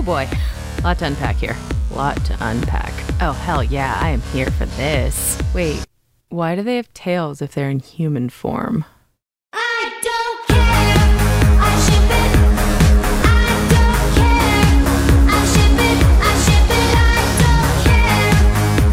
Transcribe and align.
Oh 0.00 0.02
boy, 0.02 0.26
lot 0.82 0.98
to 1.00 1.04
unpack 1.04 1.36
here. 1.36 1.54
A 1.90 1.94
Lot 1.94 2.24
to 2.24 2.34
unpack. 2.40 2.90
Oh 3.20 3.32
hell 3.32 3.62
yeah, 3.62 3.98
I 4.00 4.08
am 4.08 4.22
here 4.32 4.50
for 4.50 4.64
this. 4.64 5.38
Wait, 5.52 5.84
why 6.30 6.54
do 6.56 6.62
they 6.62 6.76
have 6.76 6.90
tails 6.94 7.42
if 7.42 7.52
they're 7.52 7.68
in 7.68 7.80
human 7.80 8.30
form? 8.30 8.86
I 9.52 9.92
don't 10.00 10.46
care. 10.46 10.56
I 11.60 11.76
ship 11.84 12.02
it. 12.16 12.32
I 13.28 13.60
don't 13.68 14.08
care. 14.16 14.80
I 15.28 15.44
ship 15.52 15.76
it. 15.84 16.00
I 16.24 16.32
ship 16.46 16.70
it. 16.70 16.96
I 16.96 17.20
don't 17.44 17.76
care. 17.84 18.32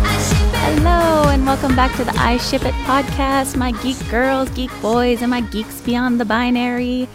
I 0.04 0.14
ship 0.28 0.44
it. 0.44 0.60
Hello, 0.76 1.30
and 1.30 1.46
welcome 1.46 1.74
back 1.74 1.96
to 1.96 2.04
the 2.04 2.20
I 2.20 2.36
Ship 2.36 2.66
It 2.66 2.74
podcast, 2.84 3.55
my 3.55 3.71
geek 3.82 3.98
girls, 4.10 4.50
geek 4.50 4.71
boys, 4.82 5.21
and 5.21 5.32
my 5.32 5.39
geeks 5.39 5.80
beyond 5.80 6.20
the 6.20 6.26
binary. 6.26 7.08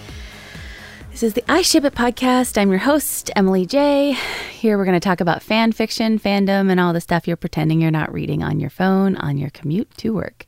This 1.13 1.23
is 1.23 1.35
the 1.35 1.45
I 1.47 1.61
Ship 1.61 1.85
It 1.85 1.95
podcast. 1.95 2.57
I'm 2.57 2.71
your 2.71 2.79
host, 2.79 3.31
Emily 3.37 3.67
J. 3.67 4.17
Here 4.51 4.79
we're 4.79 4.87
going 4.87 4.99
to 4.99 5.09
talk 5.09 5.21
about 5.21 5.43
fan 5.43 5.71
fiction, 5.71 6.19
fandom, 6.19 6.71
and 6.71 6.81
all 6.81 6.95
the 6.95 7.03
stuff 7.03 7.29
you're 7.29 7.37
pretending 7.37 7.83
you're 7.83 7.91
not 7.91 8.11
reading 8.11 8.43
on 8.43 8.59
your 8.59 8.71
phone 8.71 9.17
on 9.17 9.37
your 9.37 9.51
commute 9.51 9.91
to 9.99 10.15
work. 10.15 10.47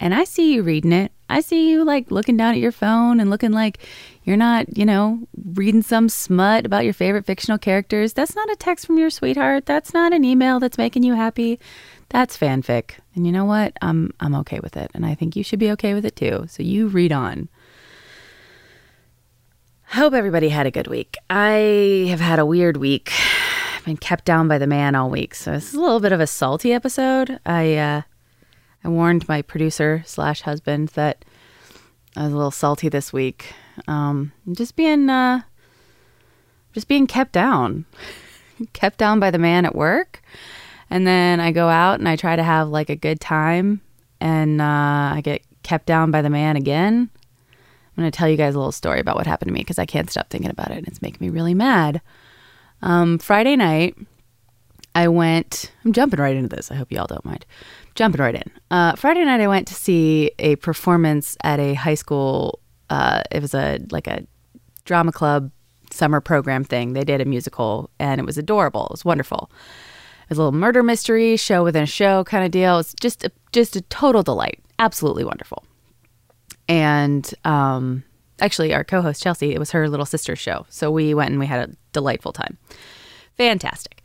And 0.00 0.14
I 0.14 0.24
see 0.24 0.54
you 0.54 0.62
reading 0.62 0.92
it. 0.92 1.12
I 1.28 1.42
see 1.42 1.70
you 1.70 1.84
like 1.84 2.10
looking 2.10 2.38
down 2.38 2.54
at 2.54 2.58
your 2.58 2.72
phone 2.72 3.20
and 3.20 3.28
looking 3.28 3.52
like 3.52 3.80
you're 4.24 4.38
not, 4.38 4.78
you 4.78 4.86
know, 4.86 5.20
reading 5.52 5.82
some 5.82 6.08
smut 6.08 6.64
about 6.64 6.84
your 6.84 6.94
favorite 6.94 7.26
fictional 7.26 7.58
characters. 7.58 8.14
That's 8.14 8.34
not 8.34 8.50
a 8.50 8.56
text 8.56 8.86
from 8.86 8.96
your 8.96 9.10
sweetheart. 9.10 9.66
That's 9.66 9.92
not 9.92 10.14
an 10.14 10.24
email 10.24 10.58
that's 10.58 10.78
making 10.78 11.02
you 11.02 11.16
happy. 11.16 11.60
That's 12.08 12.36
fanfic. 12.36 12.92
And 13.14 13.26
you 13.26 13.32
know 13.32 13.44
what? 13.44 13.74
I'm 13.82 14.14
I'm 14.20 14.34
okay 14.36 14.60
with 14.60 14.74
it. 14.74 14.90
And 14.94 15.04
I 15.04 15.14
think 15.14 15.36
you 15.36 15.44
should 15.44 15.58
be 15.58 15.70
okay 15.72 15.92
with 15.92 16.06
it 16.06 16.16
too. 16.16 16.46
So 16.48 16.62
you 16.62 16.88
read 16.88 17.12
on. 17.12 17.50
Hope 19.92 20.12
everybody 20.12 20.50
had 20.50 20.66
a 20.66 20.70
good 20.70 20.86
week. 20.86 21.16
I 21.30 22.06
have 22.10 22.20
had 22.20 22.38
a 22.38 22.44
weird 22.44 22.76
week. 22.76 23.10
I've 23.76 23.84
been 23.86 23.96
kept 23.96 24.26
down 24.26 24.46
by 24.46 24.58
the 24.58 24.66
man 24.66 24.94
all 24.94 25.08
week. 25.08 25.34
So 25.34 25.52
this 25.52 25.68
is 25.68 25.74
a 25.74 25.80
little 25.80 25.98
bit 25.98 26.12
of 26.12 26.20
a 26.20 26.26
salty 26.26 26.72
episode. 26.74 27.40
I 27.46 27.76
uh 27.76 28.02
I 28.84 28.88
warned 28.88 29.26
my 29.28 29.42
producer 29.42 30.02
slash 30.04 30.42
husband 30.42 30.88
that 30.90 31.24
I 32.16 32.24
was 32.24 32.32
a 32.32 32.36
little 32.36 32.50
salty 32.50 32.88
this 32.88 33.12
week. 33.12 33.54
Um, 33.86 34.32
just 34.52 34.76
being, 34.76 35.08
uh, 35.08 35.42
just 36.72 36.88
being 36.88 37.06
kept 37.06 37.32
down, 37.32 37.86
kept 38.72 38.98
down 38.98 39.20
by 39.20 39.30
the 39.30 39.38
man 39.38 39.64
at 39.64 39.74
work, 39.74 40.22
and 40.90 41.06
then 41.06 41.40
I 41.40 41.52
go 41.52 41.68
out 41.68 41.98
and 41.98 42.08
I 42.08 42.16
try 42.16 42.36
to 42.36 42.42
have 42.42 42.68
like 42.68 42.90
a 42.90 42.96
good 42.96 43.20
time, 43.20 43.80
and 44.20 44.60
uh, 44.60 44.64
I 45.14 45.22
get 45.24 45.42
kept 45.62 45.86
down 45.86 46.10
by 46.10 46.22
the 46.22 46.30
man 46.30 46.56
again. 46.56 47.10
I'm 47.98 48.02
going 48.02 48.12
to 48.12 48.16
tell 48.16 48.28
you 48.28 48.36
guys 48.36 48.54
a 48.54 48.58
little 48.58 48.70
story 48.70 49.00
about 49.00 49.16
what 49.16 49.26
happened 49.26 49.48
to 49.48 49.52
me 49.52 49.58
because 49.58 49.80
I 49.80 49.84
can't 49.84 50.08
stop 50.08 50.30
thinking 50.30 50.52
about 50.52 50.70
it. 50.70 50.78
and 50.78 50.86
It's 50.86 51.02
making 51.02 51.18
me 51.20 51.30
really 51.30 51.52
mad. 51.52 52.00
Um, 52.80 53.18
Friday 53.18 53.56
night, 53.56 53.96
I 54.94 55.08
went. 55.08 55.72
I'm 55.84 55.92
jumping 55.92 56.20
right 56.20 56.36
into 56.36 56.54
this. 56.54 56.70
I 56.70 56.76
hope 56.76 56.92
y'all 56.92 57.08
don't 57.08 57.24
mind. 57.24 57.44
Jumping 57.96 58.20
right 58.20 58.36
in. 58.36 58.44
Uh, 58.70 58.94
Friday 58.94 59.24
night, 59.24 59.40
I 59.40 59.48
went 59.48 59.66
to 59.66 59.74
see 59.74 60.30
a 60.38 60.54
performance 60.56 61.36
at 61.42 61.58
a 61.58 61.74
high 61.74 61.96
school. 61.96 62.60
Uh, 62.88 63.24
it 63.32 63.42
was 63.42 63.52
a 63.52 63.80
like 63.90 64.06
a 64.06 64.24
drama 64.84 65.10
club 65.10 65.50
summer 65.90 66.20
program 66.20 66.62
thing. 66.62 66.92
They 66.92 67.02
did 67.02 67.20
a 67.20 67.24
musical, 67.24 67.90
and 67.98 68.20
it 68.20 68.24
was 68.24 68.38
adorable. 68.38 68.86
It 68.86 68.92
was 68.92 69.04
wonderful. 69.04 69.50
It 70.22 70.30
was 70.30 70.38
a 70.38 70.42
little 70.42 70.56
murder 70.56 70.84
mystery 70.84 71.36
show 71.36 71.64
within 71.64 71.82
a 71.82 71.86
show 71.86 72.22
kind 72.22 72.44
of 72.44 72.52
deal. 72.52 72.78
It's 72.78 72.94
just 72.94 73.24
a, 73.24 73.32
just 73.50 73.74
a 73.74 73.80
total 73.80 74.22
delight. 74.22 74.60
Absolutely 74.78 75.24
wonderful. 75.24 75.64
And 76.68 77.32
um, 77.44 78.04
actually, 78.40 78.74
our 78.74 78.84
co-host 78.84 79.22
Chelsea, 79.22 79.54
it 79.54 79.58
was 79.58 79.70
her 79.70 79.88
little 79.88 80.06
sister's 80.06 80.38
show, 80.38 80.66
so 80.68 80.90
we 80.90 81.14
went 81.14 81.30
and 81.30 81.40
we 81.40 81.46
had 81.46 81.70
a 81.70 81.72
delightful 81.92 82.32
time. 82.32 82.58
Fantastic. 83.36 84.02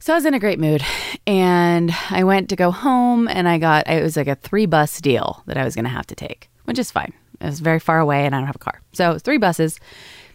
So 0.00 0.12
I 0.12 0.16
was 0.16 0.24
in 0.24 0.34
a 0.34 0.38
great 0.38 0.60
mood 0.60 0.82
and 1.26 1.92
I 2.10 2.22
went 2.22 2.48
to 2.50 2.56
go 2.56 2.70
home 2.70 3.26
and 3.26 3.48
I 3.48 3.58
got, 3.58 3.88
it 3.88 4.02
was 4.02 4.16
like 4.16 4.28
a 4.28 4.36
three 4.36 4.66
bus 4.66 5.00
deal 5.00 5.42
that 5.46 5.56
I 5.56 5.64
was 5.64 5.74
going 5.74 5.86
to 5.86 5.90
have 5.90 6.06
to 6.08 6.14
take, 6.14 6.50
which 6.64 6.78
is 6.78 6.90
fine. 6.90 7.12
It 7.40 7.46
was 7.46 7.58
very 7.58 7.80
far 7.80 7.98
away 7.98 8.24
and 8.24 8.34
I 8.34 8.38
don't 8.38 8.46
have 8.46 8.56
a 8.56 8.60
car. 8.60 8.80
So 8.92 9.18
three 9.18 9.38
buses 9.38 9.80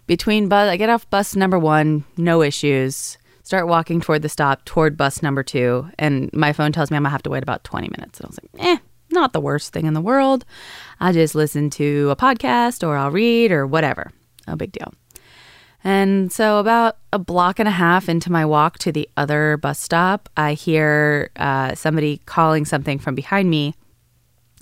between 0.05 0.49
bus, 0.49 0.69
I 0.69 0.75
get 0.75 0.89
off 0.89 1.09
bus 1.09 1.35
number 1.35 1.57
one, 1.57 2.03
no 2.17 2.41
issues, 2.41 3.17
start 3.44 3.67
walking 3.67 4.01
toward 4.01 4.22
the 4.22 4.29
stop 4.29 4.66
toward 4.66 4.97
bus 4.97 5.22
number 5.23 5.44
two. 5.44 5.88
And 5.97 6.29
my 6.33 6.51
phone 6.51 6.73
tells 6.73 6.91
me 6.91 6.97
I'm 6.97 7.03
going 7.03 7.09
to 7.09 7.13
have 7.13 7.23
to 7.23 7.29
wait 7.29 7.44
about 7.44 7.63
20 7.63 7.89
minutes. 7.89 8.19
And 8.19 8.25
I 8.25 8.28
was 8.28 8.39
like, 8.44 8.66
eh, 8.66 8.78
not 9.13 9.34
the 9.34 9.40
worst 9.40 9.72
thing 9.72 9.85
in 9.85 9.94
the 9.94 10.01
world. 10.01 10.46
I'll 11.00 11.13
just 11.13 11.35
listen 11.35 11.69
to 11.72 12.09
a 12.09 12.16
podcast 12.16 12.85
or 12.85 12.97
I'll 12.97 13.12
read 13.12 13.51
or 13.51 13.66
whatever. 13.66 14.12
No 14.47 14.56
big 14.56 14.72
deal. 14.72 14.94
And 15.84 16.31
so, 16.31 16.59
about 16.59 16.97
a 17.12 17.19
block 17.19 17.59
and 17.59 17.68
a 17.68 17.72
half 17.72 18.07
into 18.07 18.31
my 18.31 18.46
walk 18.46 18.79
to 18.79 18.91
the 18.91 19.09
other 19.18 19.57
bus 19.57 19.79
stop, 19.79 20.29
I 20.38 20.53
hear 20.53 21.29
uh, 21.35 21.75
somebody 21.75 22.22
calling 22.25 22.63
something 22.63 23.00
from 23.00 23.16
behind 23.16 23.50
me, 23.50 23.75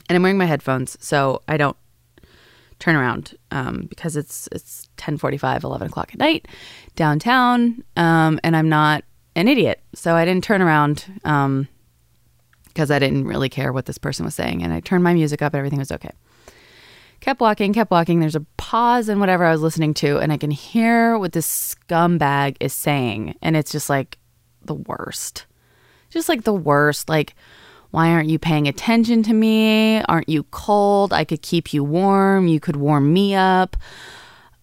and 0.10 0.16
I'm 0.16 0.24
wearing 0.24 0.40
my 0.40 0.46
headphones, 0.46 0.98
so 1.00 1.44
I 1.48 1.58
don't 1.58 1.78
turn 2.80 2.96
around 2.96 3.36
um, 3.52 3.86
because 3.88 4.16
it's 4.16 4.50
it's 4.52 4.90
10:45, 4.98 5.64
11 5.64 5.88
o'clock 5.88 6.10
at 6.12 6.20
night 6.20 6.48
downtown, 6.96 7.84
um, 7.96 8.40
and 8.44 8.58
I'm 8.58 8.68
not 8.68 9.04
an 9.36 9.48
idiot, 9.48 9.80
so 9.94 10.16
I 10.16 10.26
didn't 10.26 10.44
turn 10.44 10.64
around 10.64 11.06
because 12.74 12.92
I 12.92 13.00
didn't 13.00 13.26
really 13.26 13.50
care 13.50 13.72
what 13.72 13.86
this 13.86 13.98
person 13.98 14.26
was 14.26 14.36
saying, 14.36 14.64
and 14.64 14.74
I 14.74 14.80
turned 14.80 15.04
my 15.04 15.14
music 15.14 15.42
up, 15.42 15.54
and 15.54 15.60
everything 15.60 15.80
was 15.80 15.92
okay 15.92 16.12
kept 17.22 17.40
walking, 17.40 17.72
kept 17.72 17.92
walking. 17.92 18.20
There's 18.20 18.36
a 18.36 18.46
pause 18.58 19.08
in 19.08 19.20
whatever 19.20 19.46
I 19.46 19.52
was 19.52 19.62
listening 19.62 19.94
to, 19.96 20.18
and 20.18 20.34
I 20.34 20.38
can 20.38 20.52
hear 20.52 21.18
what 21.18 21.32
this 21.32 21.76
scumbag 21.76 22.58
is 22.60 22.74
saying. 22.74 23.36
And 23.42 23.56
it's 23.56 23.72
just 23.72 23.90
like 23.90 24.18
the 24.66 24.74
worst. 24.74 25.46
Just 26.10 26.28
like 26.28 26.44
the 26.44 26.54
worst. 26.54 27.08
Like, 27.08 27.36
why 27.92 28.10
aren't 28.10 28.30
you 28.30 28.40
paying 28.40 28.68
attention 28.68 29.24
to 29.24 29.34
me? 29.34 30.02
Aren't 30.04 30.30
you 30.30 30.44
cold? 30.44 31.14
I 31.14 31.24
could 31.24 31.42
keep 31.42 31.74
you 31.74 31.84
warm. 31.84 32.48
You 32.48 32.60
could 32.60 32.76
warm 32.76 33.14
me 33.14 33.36
up. 33.36 33.78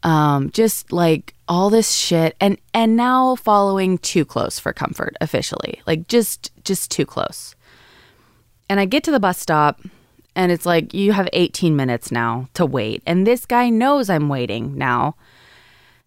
Um, 0.02 0.50
just 0.50 0.92
like 0.92 1.34
all 1.48 1.70
this 1.70 1.92
shit 1.92 2.36
and 2.40 2.56
and 2.72 2.94
now 2.94 3.34
following 3.34 3.98
too 3.98 4.24
close 4.24 4.58
for 4.58 4.72
comfort 4.72 5.16
officially 5.20 5.80
like 5.86 6.06
just 6.06 6.52
just 6.62 6.90
too 6.90 7.06
close 7.06 7.56
and 8.68 8.80
i 8.80 8.84
get 8.84 9.04
to 9.04 9.10
the 9.10 9.20
bus 9.20 9.38
stop 9.38 9.80
and 10.38 10.52
it's 10.52 10.64
like 10.64 10.94
you 10.94 11.12
have 11.12 11.28
18 11.32 11.74
minutes 11.74 12.12
now 12.12 12.48
to 12.54 12.64
wait. 12.64 13.02
And 13.04 13.26
this 13.26 13.44
guy 13.44 13.70
knows 13.70 14.08
i'm 14.08 14.28
waiting 14.28 14.78
now. 14.78 15.16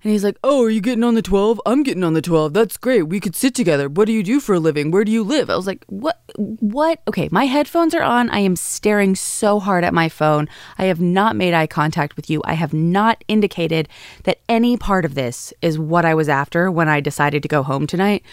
And 0.04 0.12
he's 0.12 0.24
like 0.24 0.38
oh 0.42 0.64
are 0.64 0.70
you 0.70 0.80
getting 0.80 1.04
on 1.04 1.16
the 1.16 1.22
12 1.22 1.62
i'm 1.66 1.84
getting 1.84 2.04
on 2.04 2.14
the 2.14 2.22
12 2.22 2.54
that's 2.54 2.78
great. 2.78 3.04
We 3.04 3.20
could 3.20 3.36
sit 3.36 3.54
together. 3.54 3.90
What 3.90 4.06
do 4.06 4.14
you 4.14 4.24
do 4.24 4.40
for 4.40 4.56
a 4.56 4.60
living? 4.60 4.90
Where 4.90 5.04
do 5.04 5.12
you 5.12 5.22
live? 5.22 5.50
I 5.50 5.58
was 5.58 5.68
like 5.68 5.84
what 5.88 6.22
what? 6.38 7.02
Okay 7.10 7.28
my 7.30 7.46
headphones 7.46 7.94
are 7.94 8.02
on. 8.02 8.30
I 8.30 8.40
am 8.40 8.56
staring 8.56 9.16
so 9.16 9.60
hard 9.60 9.84
at 9.84 9.94
my 9.94 10.08
phone. 10.08 10.48
I 10.78 10.86
have 10.86 11.02
not 11.02 11.36
made 11.36 11.54
eye 11.54 11.68
contact 11.68 12.16
with 12.16 12.30
you. 12.30 12.42
I 12.46 12.54
have 12.54 12.74
not 12.74 13.22
indicated 13.28 13.90
that 14.24 14.40
any 14.48 14.78
part 14.78 15.04
of 15.04 15.14
this 15.14 15.54
is 15.62 15.78
what 15.78 16.06
i 16.06 16.14
was 16.14 16.30
after 16.30 16.72
when 16.72 16.88
i 16.88 17.02
decided 17.02 17.44
to 17.44 17.50
go 17.50 17.64
home 17.64 17.86
tonight 17.86 18.24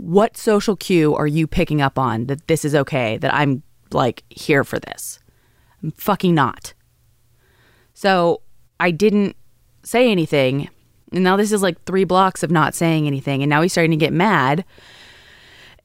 what 0.00 0.36
social 0.36 0.76
cue 0.76 1.14
are 1.14 1.26
you 1.26 1.46
picking 1.46 1.80
up 1.82 1.98
on 1.98 2.26
that 2.26 2.46
this 2.46 2.64
is 2.64 2.74
okay 2.74 3.18
that 3.18 3.32
i'm 3.34 3.62
like 3.92 4.22
here 4.30 4.64
for 4.64 4.78
this 4.78 5.20
I'm 5.82 5.92
fucking 5.92 6.34
not. 6.34 6.74
So 7.94 8.42
I 8.78 8.90
didn't 8.90 9.36
say 9.82 10.10
anything. 10.10 10.68
And 11.12 11.24
now 11.24 11.36
this 11.36 11.52
is 11.52 11.62
like 11.62 11.82
three 11.84 12.04
blocks 12.04 12.42
of 12.42 12.50
not 12.50 12.74
saying 12.74 13.06
anything. 13.06 13.42
And 13.42 13.50
now 13.50 13.62
he's 13.62 13.72
starting 13.72 13.90
to 13.90 13.96
get 13.96 14.12
mad. 14.12 14.64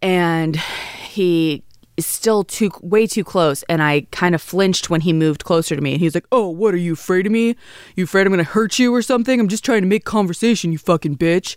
And 0.02 0.58
he 0.58 1.64
is 1.98 2.06
still 2.06 2.44
too 2.44 2.72
way 2.82 3.08
too 3.08 3.24
close. 3.24 3.64
And 3.64 3.82
I 3.82 4.02
kind 4.12 4.36
of 4.36 4.42
flinched 4.42 4.90
when 4.90 5.02
he 5.02 5.14
moved 5.14 5.46
closer 5.46 5.76
to 5.76 5.82
me. 5.82 5.94
And 5.94 6.00
he's 6.00 6.14
like, 6.16 6.28
Oh, 6.32 6.50
what 6.50 6.74
are 6.74 6.78
you 6.78 6.94
afraid 6.94 7.26
of 7.26 7.32
me? 7.32 7.56
You 7.96 8.04
afraid 8.04 8.28
I'm 8.28 8.34
gonna 8.34 8.44
hurt 8.44 8.78
you 8.78 8.94
or 8.94 9.02
something? 9.02 9.40
I'm 9.40 9.48
just 9.48 9.66
trying 9.66 9.82
to 9.82 9.88
make 9.88 10.06
conversation, 10.06 10.72
you 10.72 10.78
fucking 10.78 11.18
bitch. 11.18 11.56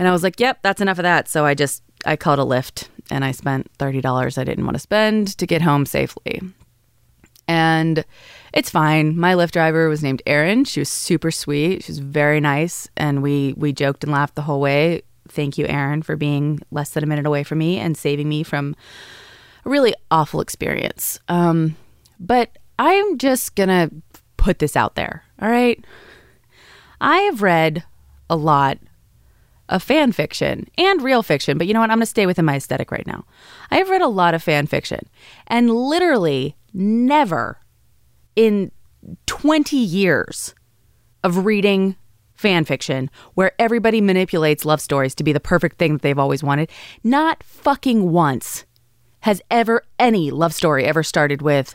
And 0.00 0.08
I 0.08 0.10
was 0.10 0.24
like, 0.24 0.40
Yep, 0.40 0.62
that's 0.62 0.80
enough 0.80 0.98
of 0.98 1.04
that. 1.04 1.28
So 1.28 1.44
I 1.44 1.54
just 1.54 1.84
I 2.04 2.16
called 2.16 2.40
a 2.40 2.42
Lyft 2.42 2.88
and 3.10 3.24
I 3.24 3.30
spent 3.30 3.70
thirty 3.78 4.00
dollars 4.00 4.36
I 4.38 4.44
didn't 4.44 4.64
want 4.64 4.74
to 4.74 4.80
spend 4.80 5.38
to 5.38 5.46
get 5.46 5.62
home 5.62 5.86
safely 5.86 6.40
and 7.50 8.04
it's 8.52 8.70
fine. 8.70 9.18
My 9.18 9.34
Lyft 9.34 9.50
driver 9.50 9.88
was 9.88 10.04
named 10.04 10.22
Erin. 10.24 10.64
She 10.64 10.78
was 10.78 10.88
super 10.88 11.32
sweet. 11.32 11.82
She 11.82 11.90
was 11.90 11.98
very 11.98 12.38
nice, 12.38 12.88
and 12.96 13.24
we 13.24 13.54
we 13.56 13.72
joked 13.72 14.04
and 14.04 14.12
laughed 14.12 14.36
the 14.36 14.42
whole 14.42 14.60
way. 14.60 15.02
Thank 15.28 15.58
you, 15.58 15.66
Erin, 15.66 16.02
for 16.02 16.14
being 16.14 16.60
less 16.70 16.90
than 16.90 17.02
a 17.02 17.08
minute 17.08 17.26
away 17.26 17.42
from 17.42 17.58
me 17.58 17.78
and 17.78 17.96
saving 17.96 18.28
me 18.28 18.44
from 18.44 18.76
a 19.64 19.68
really 19.68 19.94
awful 20.12 20.40
experience. 20.40 21.18
Um, 21.28 21.74
but 22.20 22.56
I'm 22.78 23.18
just 23.18 23.56
gonna 23.56 23.90
put 24.36 24.60
this 24.60 24.76
out 24.76 24.94
there. 24.94 25.24
All 25.42 25.50
right, 25.50 25.84
I 27.00 27.18
have 27.22 27.42
read 27.42 27.82
a 28.28 28.36
lot 28.36 28.78
of 29.70 29.82
fan 29.82 30.12
fiction 30.12 30.66
and 30.76 31.00
real 31.00 31.22
fiction, 31.22 31.56
but 31.56 31.66
you 31.66 31.72
know 31.72 31.80
what? 31.80 31.90
I'm 31.90 31.98
going 31.98 32.02
to 32.02 32.06
stay 32.06 32.26
within 32.26 32.44
my 32.44 32.56
aesthetic 32.56 32.90
right 32.90 33.06
now. 33.06 33.24
I 33.70 33.76
have 33.76 33.88
read 33.88 34.02
a 34.02 34.08
lot 34.08 34.34
of 34.34 34.42
fan 34.42 34.66
fiction 34.66 35.08
and 35.46 35.70
literally 35.70 36.56
never 36.74 37.58
in 38.36 38.70
20 39.26 39.76
years 39.76 40.54
of 41.24 41.46
reading 41.46 41.96
fan 42.34 42.64
fiction 42.64 43.10
where 43.34 43.52
everybody 43.58 44.00
manipulates 44.00 44.64
love 44.64 44.80
stories 44.80 45.14
to 45.14 45.24
be 45.24 45.32
the 45.32 45.40
perfect 45.40 45.78
thing 45.78 45.94
that 45.94 46.02
they've 46.02 46.18
always 46.18 46.42
wanted. 46.42 46.70
Not 47.04 47.42
fucking 47.42 48.10
once 48.10 48.64
has 49.20 49.40
ever 49.50 49.84
any 49.98 50.30
love 50.30 50.54
story 50.54 50.84
ever 50.84 51.02
started 51.02 51.42
with 51.42 51.74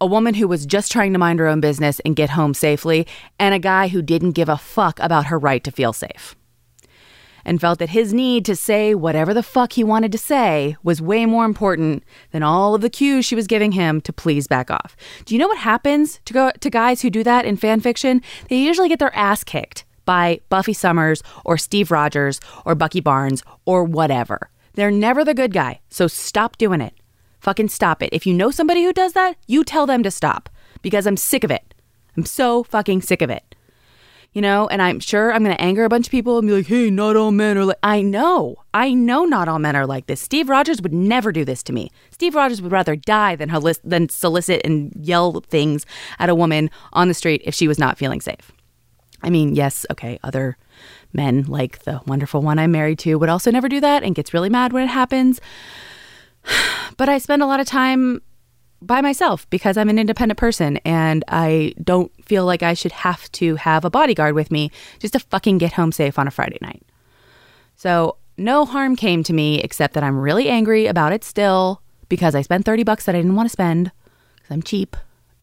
a 0.00 0.06
woman 0.06 0.34
who 0.34 0.46
was 0.46 0.64
just 0.64 0.92
trying 0.92 1.12
to 1.12 1.18
mind 1.18 1.40
her 1.40 1.48
own 1.48 1.60
business 1.60 2.00
and 2.00 2.14
get 2.14 2.30
home 2.30 2.54
safely 2.54 3.06
and 3.40 3.52
a 3.52 3.58
guy 3.58 3.88
who 3.88 4.00
didn't 4.00 4.32
give 4.32 4.48
a 4.48 4.56
fuck 4.56 5.00
about 5.00 5.26
her 5.26 5.38
right 5.38 5.64
to 5.64 5.72
feel 5.72 5.92
safe 5.92 6.36
and 7.44 7.60
felt 7.60 7.78
that 7.78 7.90
his 7.90 8.12
need 8.12 8.44
to 8.44 8.56
say 8.56 8.94
whatever 8.94 9.32
the 9.32 9.42
fuck 9.42 9.72
he 9.72 9.84
wanted 9.84 10.12
to 10.12 10.18
say 10.18 10.76
was 10.82 11.02
way 11.02 11.26
more 11.26 11.44
important 11.44 12.04
than 12.32 12.42
all 12.42 12.74
of 12.74 12.80
the 12.80 12.90
cues 12.90 13.24
she 13.24 13.34
was 13.34 13.46
giving 13.46 13.72
him 13.72 14.00
to 14.02 14.12
please 14.12 14.46
back 14.46 14.70
off. 14.70 14.96
Do 15.24 15.34
you 15.34 15.38
know 15.38 15.48
what 15.48 15.58
happens 15.58 16.20
to 16.24 16.32
go 16.32 16.50
to 16.60 16.70
guys 16.70 17.02
who 17.02 17.10
do 17.10 17.24
that 17.24 17.44
in 17.44 17.56
fan 17.56 17.80
fiction? 17.80 18.22
They 18.48 18.56
usually 18.56 18.88
get 18.88 18.98
their 18.98 19.14
ass 19.14 19.44
kicked 19.44 19.84
by 20.04 20.40
Buffy 20.48 20.72
Summers 20.72 21.22
or 21.44 21.58
Steve 21.58 21.90
Rogers 21.90 22.40
or 22.64 22.74
Bucky 22.74 23.00
Barnes 23.00 23.42
or 23.64 23.84
whatever. 23.84 24.50
They're 24.74 24.90
never 24.90 25.24
the 25.24 25.34
good 25.34 25.52
guy, 25.52 25.80
so 25.90 26.06
stop 26.06 26.56
doing 26.56 26.80
it. 26.80 26.94
Fucking 27.40 27.68
stop 27.68 28.02
it. 28.02 28.10
If 28.12 28.26
you 28.26 28.34
know 28.34 28.50
somebody 28.50 28.84
who 28.84 28.92
does 28.92 29.12
that, 29.12 29.36
you 29.46 29.64
tell 29.64 29.86
them 29.86 30.02
to 30.02 30.10
stop 30.10 30.48
because 30.82 31.06
I'm 31.06 31.16
sick 31.16 31.44
of 31.44 31.50
it. 31.50 31.74
I'm 32.16 32.24
so 32.24 32.62
fucking 32.64 33.02
sick 33.02 33.22
of 33.22 33.30
it 33.30 33.54
you 34.38 34.42
know, 34.42 34.68
and 34.68 34.80
I'm 34.80 35.00
sure 35.00 35.32
I'm 35.32 35.42
going 35.42 35.56
to 35.56 35.60
anger 35.60 35.84
a 35.84 35.88
bunch 35.88 36.06
of 36.06 36.12
people 36.12 36.38
and 36.38 36.46
be 36.46 36.54
like, 36.54 36.68
hey, 36.68 36.90
not 36.90 37.16
all 37.16 37.32
men 37.32 37.58
are 37.58 37.64
like, 37.64 37.78
I 37.82 38.02
know, 38.02 38.54
I 38.72 38.94
know 38.94 39.24
not 39.24 39.48
all 39.48 39.58
men 39.58 39.74
are 39.74 39.84
like 39.84 40.06
this. 40.06 40.20
Steve 40.20 40.48
Rogers 40.48 40.80
would 40.80 40.92
never 40.92 41.32
do 41.32 41.44
this 41.44 41.60
to 41.64 41.72
me. 41.72 41.90
Steve 42.12 42.36
Rogers 42.36 42.62
would 42.62 42.70
rather 42.70 42.94
die 42.94 43.34
than, 43.34 43.48
holic- 43.48 43.80
than 43.82 44.08
solicit 44.08 44.60
and 44.64 44.92
yell 44.94 45.40
things 45.48 45.86
at 46.20 46.28
a 46.28 46.36
woman 46.36 46.70
on 46.92 47.08
the 47.08 47.14
street 47.14 47.42
if 47.44 47.52
she 47.52 47.66
was 47.66 47.80
not 47.80 47.98
feeling 47.98 48.20
safe. 48.20 48.52
I 49.24 49.30
mean, 49.30 49.56
yes, 49.56 49.84
okay, 49.90 50.20
other 50.22 50.56
men 51.12 51.42
like 51.48 51.80
the 51.80 52.00
wonderful 52.06 52.40
one 52.40 52.60
I'm 52.60 52.70
married 52.70 53.00
to 53.00 53.16
would 53.16 53.28
also 53.28 53.50
never 53.50 53.68
do 53.68 53.80
that 53.80 54.04
and 54.04 54.14
gets 54.14 54.32
really 54.32 54.50
mad 54.50 54.72
when 54.72 54.84
it 54.84 54.90
happens. 54.90 55.40
But 56.96 57.08
I 57.08 57.18
spend 57.18 57.42
a 57.42 57.46
lot 57.46 57.60
of 57.60 57.66
time 57.66 58.22
by 58.80 59.00
myself 59.00 59.48
because 59.50 59.76
I'm 59.76 59.88
an 59.88 59.98
independent 59.98 60.38
person 60.38 60.76
and 60.78 61.24
I 61.28 61.74
don't 61.82 62.12
feel 62.24 62.44
like 62.44 62.62
I 62.62 62.74
should 62.74 62.92
have 62.92 63.30
to 63.32 63.56
have 63.56 63.84
a 63.84 63.90
bodyguard 63.90 64.34
with 64.34 64.50
me 64.50 64.70
just 64.98 65.14
to 65.14 65.20
fucking 65.20 65.58
get 65.58 65.72
home 65.72 65.92
safe 65.92 66.18
on 66.18 66.28
a 66.28 66.30
Friday 66.30 66.58
night. 66.60 66.82
So, 67.76 68.16
no 68.36 68.64
harm 68.64 68.94
came 68.94 69.24
to 69.24 69.32
me 69.32 69.60
except 69.60 69.94
that 69.94 70.04
I'm 70.04 70.16
really 70.16 70.48
angry 70.48 70.86
about 70.86 71.12
it 71.12 71.24
still 71.24 71.82
because 72.08 72.36
I 72.36 72.42
spent 72.42 72.64
30 72.64 72.84
bucks 72.84 73.04
that 73.06 73.16
I 73.16 73.18
didn't 73.18 73.34
want 73.34 73.48
to 73.48 73.52
spend 73.52 73.90
because 74.36 74.50
I'm 74.52 74.62
cheap 74.62 74.96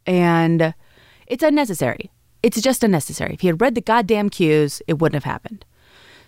and 0.06 0.74
it's 1.28 1.44
unnecessary. 1.44 2.12
It's 2.42 2.62
just 2.62 2.84
unnecessary. 2.84 3.34
If 3.34 3.42
he 3.42 3.48
had 3.48 3.60
read 3.60 3.76
the 3.76 3.82
goddamn 3.82 4.30
cues, 4.30 4.82
it 4.88 5.00
wouldn't 5.00 5.22
have 5.22 5.30
happened. 5.30 5.66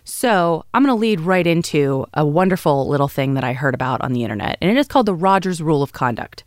So, 0.04 0.64
I'm 0.72 0.82
going 0.82 0.94
to 0.94 0.98
lead 0.98 1.20
right 1.20 1.46
into 1.46 2.06
a 2.14 2.24
wonderful 2.24 2.88
little 2.88 3.08
thing 3.08 3.34
that 3.34 3.44
I 3.44 3.52
heard 3.52 3.74
about 3.74 4.00
on 4.00 4.14
the 4.14 4.24
internet, 4.24 4.56
and 4.62 4.70
it 4.70 4.78
is 4.78 4.88
called 4.88 5.04
the 5.04 5.14
Rogers 5.14 5.62
Rule 5.62 5.82
of 5.82 5.92
Conduct. 5.92 6.44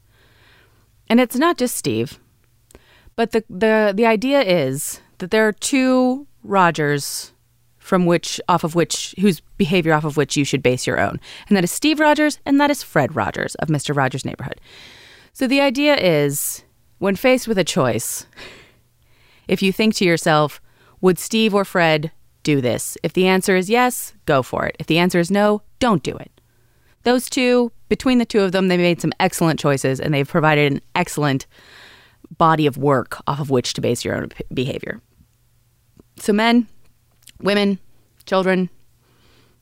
And 1.11 1.19
it's 1.19 1.35
not 1.35 1.57
just 1.57 1.75
Steve, 1.75 2.21
but 3.17 3.31
the 3.31 3.43
the 3.49 3.91
the 3.93 4.05
idea 4.05 4.39
is 4.43 5.01
that 5.17 5.29
there 5.29 5.45
are 5.45 5.51
two 5.51 6.25
Rogers 6.41 7.33
from 7.79 8.05
which 8.05 8.39
off 8.47 8.63
of 8.63 8.75
which 8.75 9.13
whose 9.19 9.41
behavior 9.57 9.91
off 9.91 10.05
of 10.05 10.15
which 10.15 10.37
you 10.37 10.45
should 10.45 10.63
base 10.63 10.87
your 10.87 11.01
own. 11.01 11.19
And 11.49 11.57
that 11.57 11.65
is 11.65 11.71
Steve 11.71 11.99
Rogers 11.99 12.39
and 12.45 12.61
that 12.61 12.71
is 12.71 12.81
Fred 12.81 13.13
Rogers 13.13 13.55
of 13.55 13.67
Mr. 13.67 13.93
Rogers' 13.93 14.23
Neighborhood. 14.23 14.61
So 15.33 15.47
the 15.47 15.59
idea 15.59 15.97
is 15.97 16.63
when 16.99 17.17
faced 17.17 17.45
with 17.45 17.57
a 17.57 17.65
choice, 17.65 18.25
if 19.49 19.61
you 19.61 19.73
think 19.73 19.95
to 19.95 20.05
yourself, 20.05 20.61
would 21.01 21.19
Steve 21.19 21.53
or 21.53 21.65
Fred 21.65 22.13
do 22.43 22.61
this? 22.61 22.97
If 23.03 23.11
the 23.11 23.27
answer 23.27 23.57
is 23.57 23.69
yes, 23.69 24.13
go 24.25 24.41
for 24.41 24.65
it. 24.65 24.77
If 24.79 24.87
the 24.87 24.99
answer 24.99 25.19
is 25.19 25.29
no, 25.29 25.61
don't 25.79 26.03
do 26.03 26.15
it. 26.15 26.31
Those 27.03 27.29
two, 27.29 27.73
between 27.91 28.19
the 28.19 28.25
two 28.25 28.39
of 28.39 28.53
them, 28.53 28.69
they 28.69 28.77
made 28.77 29.01
some 29.01 29.11
excellent 29.19 29.59
choices 29.59 29.99
and 29.99 30.13
they've 30.13 30.25
provided 30.25 30.71
an 30.71 30.81
excellent 30.95 31.45
body 32.37 32.65
of 32.65 32.77
work 32.77 33.21
off 33.27 33.41
of 33.41 33.49
which 33.49 33.73
to 33.73 33.81
base 33.81 34.05
your 34.05 34.15
own 34.15 34.29
behavior. 34.53 35.01
So, 36.15 36.31
men, 36.31 36.69
women, 37.41 37.79
children, 38.25 38.69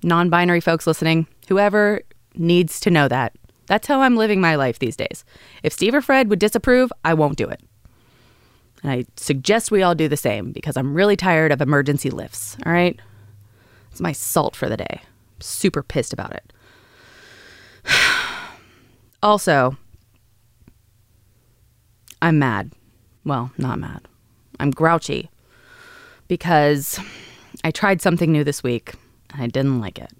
non 0.03 0.29
binary 0.29 0.59
folks 0.59 0.85
listening, 0.85 1.25
whoever 1.47 2.03
needs 2.35 2.79
to 2.81 2.91
know 2.91 3.07
that. 3.07 3.33
That's 3.65 3.87
how 3.87 4.01
I'm 4.01 4.15
living 4.15 4.39
my 4.39 4.53
life 4.53 4.77
these 4.77 4.95
days. 4.95 5.25
If 5.63 5.73
Steve 5.73 5.95
or 5.95 6.01
Fred 6.01 6.29
would 6.29 6.37
disapprove, 6.37 6.93
I 7.03 7.15
won't 7.15 7.35
do 7.35 7.49
it. 7.49 7.63
And 8.83 8.91
I 8.91 9.05
suggest 9.15 9.71
we 9.71 9.81
all 9.81 9.95
do 9.95 10.07
the 10.07 10.15
same 10.15 10.51
because 10.51 10.77
I'm 10.77 10.93
really 10.93 11.15
tired 11.15 11.51
of 11.51 11.61
emergency 11.61 12.11
lifts, 12.11 12.57
all 12.63 12.73
right? 12.73 12.99
It's 13.89 13.99
my 13.99 14.11
salt 14.11 14.55
for 14.55 14.69
the 14.69 14.77
day. 14.77 15.01
super 15.39 15.81
pissed 15.81 16.13
about 16.13 16.35
it. 16.35 16.53
Also, 19.21 19.75
I'm 22.21 22.39
mad. 22.39 22.71
Well, 23.25 23.51
not 23.57 23.77
mad. 23.77 24.07
I'm 24.61 24.71
grouchy 24.71 25.29
because 26.29 26.99
I 27.63 27.71
tried 27.71 28.01
something 28.01 28.31
new 28.31 28.43
this 28.43 28.63
week 28.63 28.93
and 29.31 29.41
I 29.41 29.47
didn't 29.47 29.81
like 29.81 29.99
it. 29.99 30.11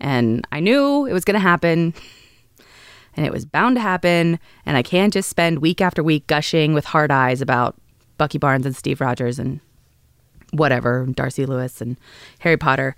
And 0.00 0.46
I 0.52 0.60
knew 0.60 1.06
it 1.06 1.12
was 1.12 1.24
going 1.24 1.34
to 1.34 1.40
happen 1.40 1.94
and 3.16 3.26
it 3.26 3.32
was 3.32 3.44
bound 3.44 3.76
to 3.76 3.80
happen. 3.80 4.38
And 4.64 4.76
I 4.76 4.82
can't 4.82 5.12
just 5.12 5.28
spend 5.28 5.58
week 5.58 5.80
after 5.80 6.02
week 6.02 6.26
gushing 6.26 6.74
with 6.74 6.84
hard 6.84 7.10
eyes 7.10 7.40
about 7.40 7.76
Bucky 8.18 8.38
Barnes 8.38 8.66
and 8.66 8.76
Steve 8.76 9.00
Rogers 9.00 9.38
and 9.38 9.60
whatever, 10.52 11.06
Darcy 11.12 11.46
Lewis 11.46 11.80
and 11.80 11.98
Harry 12.40 12.56
Potter. 12.56 12.96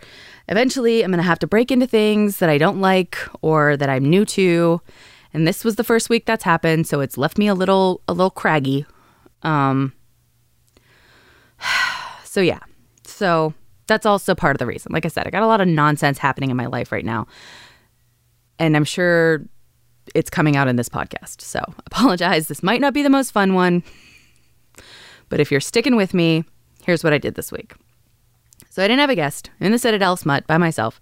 Eventually, 0.49 1.03
I'm 1.03 1.11
going 1.11 1.19
to 1.19 1.25
have 1.25 1.39
to 1.41 1.47
break 1.47 1.71
into 1.71 1.87
things 1.87 2.39
that 2.39 2.49
I 2.49 2.59
don't 2.59 2.81
like 2.81 3.19
or 3.43 3.77
that 3.77 3.89
I'm 3.89 4.05
new 4.05 4.25
to. 4.27 4.81
And 5.33 5.47
this 5.47 5.65
was 5.65 5.77
the 5.77 5.85
first 5.85 6.09
week 6.09 6.27
that's 6.27 6.45
happened, 6.45 6.87
so 6.87 7.01
it's 7.01 7.17
left 7.17 7.39
me 7.39 7.47
a 7.47 7.55
little 7.55 8.03
a 8.09 8.13
little 8.13 8.31
craggy. 8.31 8.87
Um 9.43 9.93
So 12.25 12.41
yeah. 12.41 12.61
So 13.05 13.55
that's 13.87 14.07
also 14.07 14.35
part 14.35 14.55
of 14.55 14.59
the 14.59 14.67
reason. 14.67 14.93
Like 14.93 15.05
I 15.05 15.09
said, 15.09 15.27
I 15.27 15.31
got 15.31 15.43
a 15.43 15.49
lot 15.49 15.61
of 15.61 15.67
nonsense 15.67 16.19
happening 16.19 16.51
in 16.51 16.57
my 16.57 16.67
life 16.67 16.93
right 16.93 17.05
now. 17.05 17.27
And 18.59 18.77
I'm 18.77 18.85
sure 18.85 19.43
it's 20.15 20.31
coming 20.31 20.57
out 20.57 20.69
in 20.69 20.77
this 20.77 20.89
podcast. 20.89 21.41
So 21.41 21.61
apologize. 21.87 22.49
This 22.49 22.63
might 22.63 22.81
not 22.81 22.95
be 22.95 23.03
the 23.03 23.11
most 23.11 23.33
fun 23.33 23.55
one. 23.55 23.83
But 25.29 25.41
if 25.41 25.51
you're 25.51 25.61
sticking 25.61 25.97
with 25.97 26.15
me, 26.15 26.45
here's 26.91 27.05
what 27.05 27.13
I 27.13 27.19
did 27.19 27.37
this 27.37 27.53
week. 27.53 27.75
So 28.69 28.83
I 28.83 28.89
didn't 28.89 28.99
have 28.99 29.11
a 29.11 29.15
guest 29.15 29.51
in 29.61 29.71
the 29.71 29.79
Citadel 29.79 30.17
Smut 30.17 30.45
by 30.49 30.59
myself. 30.59 31.01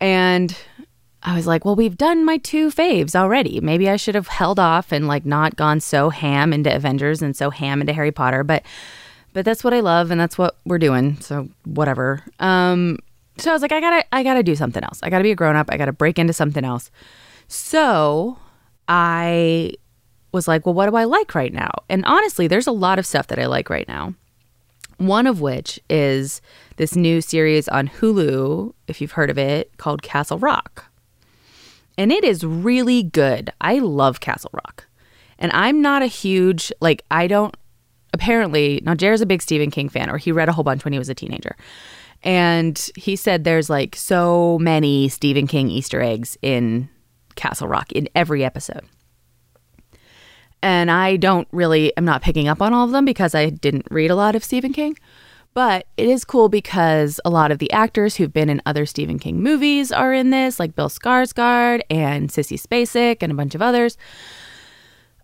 And 0.00 0.56
I 1.22 1.36
was 1.36 1.46
like, 1.46 1.64
well, 1.64 1.76
we've 1.76 1.96
done 1.96 2.24
my 2.24 2.38
two 2.38 2.70
faves 2.70 3.14
already. 3.14 3.60
Maybe 3.60 3.88
I 3.88 3.94
should 3.94 4.16
have 4.16 4.26
held 4.26 4.58
off 4.58 4.90
and 4.90 5.06
like 5.06 5.24
not 5.24 5.54
gone 5.54 5.78
so 5.78 6.10
ham 6.10 6.52
into 6.52 6.74
Avengers 6.74 7.22
and 7.22 7.36
so 7.36 7.50
ham 7.50 7.80
into 7.80 7.92
Harry 7.92 8.10
Potter, 8.10 8.42
but 8.42 8.64
but 9.32 9.44
that's 9.44 9.62
what 9.62 9.72
I 9.72 9.78
love 9.78 10.10
and 10.10 10.20
that's 10.20 10.36
what 10.36 10.56
we're 10.64 10.78
doing. 10.78 11.20
So 11.20 11.48
whatever. 11.64 12.24
Um 12.40 12.98
so 13.38 13.50
I 13.50 13.52
was 13.52 13.62
like, 13.62 13.72
I 13.72 13.80
gotta 13.80 14.04
I 14.12 14.24
gotta 14.24 14.42
do 14.42 14.56
something 14.56 14.82
else. 14.82 14.98
I 15.04 15.10
gotta 15.10 15.22
be 15.22 15.30
a 15.30 15.36
grown 15.36 15.54
up. 15.54 15.68
I 15.70 15.76
gotta 15.76 15.92
break 15.92 16.18
into 16.18 16.32
something 16.32 16.64
else. 16.64 16.90
So 17.46 18.38
I 18.88 19.74
was 20.32 20.48
like, 20.48 20.66
well, 20.66 20.74
what 20.74 20.88
do 20.88 20.96
I 20.96 21.04
like 21.04 21.34
right 21.34 21.52
now? 21.52 21.70
And 21.88 22.04
honestly, 22.06 22.48
there's 22.48 22.66
a 22.66 22.72
lot 22.72 22.98
of 22.98 23.06
stuff 23.06 23.28
that 23.28 23.38
I 23.38 23.46
like 23.46 23.70
right 23.70 23.86
now. 23.86 24.14
One 25.00 25.26
of 25.26 25.40
which 25.40 25.80
is 25.88 26.42
this 26.76 26.94
new 26.94 27.22
series 27.22 27.68
on 27.68 27.88
Hulu, 27.88 28.74
if 28.86 29.00
you've 29.00 29.12
heard 29.12 29.30
of 29.30 29.38
it, 29.38 29.74
called 29.78 30.02
Castle 30.02 30.38
Rock. 30.38 30.84
And 31.96 32.12
it 32.12 32.22
is 32.22 32.44
really 32.44 33.02
good. 33.02 33.50
I 33.62 33.78
love 33.78 34.20
Castle 34.20 34.50
Rock. 34.52 34.86
And 35.38 35.50
I'm 35.52 35.80
not 35.80 36.02
a 36.02 36.06
huge, 36.06 36.70
like, 36.82 37.02
I 37.10 37.28
don't, 37.28 37.56
apparently, 38.12 38.82
now 38.84 38.94
Jared's 38.94 39.22
a 39.22 39.26
big 39.26 39.40
Stephen 39.40 39.70
King 39.70 39.88
fan, 39.88 40.10
or 40.10 40.18
he 40.18 40.32
read 40.32 40.50
a 40.50 40.52
whole 40.52 40.64
bunch 40.64 40.84
when 40.84 40.92
he 40.92 40.98
was 40.98 41.08
a 41.08 41.14
teenager. 41.14 41.56
And 42.22 42.90
he 42.94 43.16
said 43.16 43.44
there's 43.44 43.70
like 43.70 43.96
so 43.96 44.58
many 44.58 45.08
Stephen 45.08 45.46
King 45.46 45.70
Easter 45.70 46.02
eggs 46.02 46.36
in 46.42 46.90
Castle 47.36 47.68
Rock 47.68 47.90
in 47.92 48.06
every 48.14 48.44
episode. 48.44 48.84
And 50.62 50.90
I 50.90 51.16
don't 51.16 51.48
really, 51.52 51.92
I'm 51.96 52.04
not 52.04 52.22
picking 52.22 52.48
up 52.48 52.60
on 52.60 52.74
all 52.74 52.84
of 52.84 52.90
them 52.90 53.04
because 53.04 53.34
I 53.34 53.50
didn't 53.50 53.86
read 53.90 54.10
a 54.10 54.14
lot 54.14 54.34
of 54.36 54.44
Stephen 54.44 54.72
King. 54.72 54.96
But 55.52 55.86
it 55.96 56.08
is 56.08 56.24
cool 56.24 56.48
because 56.48 57.20
a 57.24 57.30
lot 57.30 57.50
of 57.50 57.58
the 57.58 57.72
actors 57.72 58.14
who've 58.16 58.32
been 58.32 58.48
in 58.48 58.62
other 58.66 58.86
Stephen 58.86 59.18
King 59.18 59.42
movies 59.42 59.90
are 59.90 60.12
in 60.12 60.30
this, 60.30 60.60
like 60.60 60.76
Bill 60.76 60.88
Skarsgård 60.88 61.80
and 61.90 62.28
Sissy 62.28 62.60
Spacek 62.60 63.18
and 63.20 63.32
a 63.32 63.34
bunch 63.34 63.56
of 63.56 63.62
others. 63.62 63.98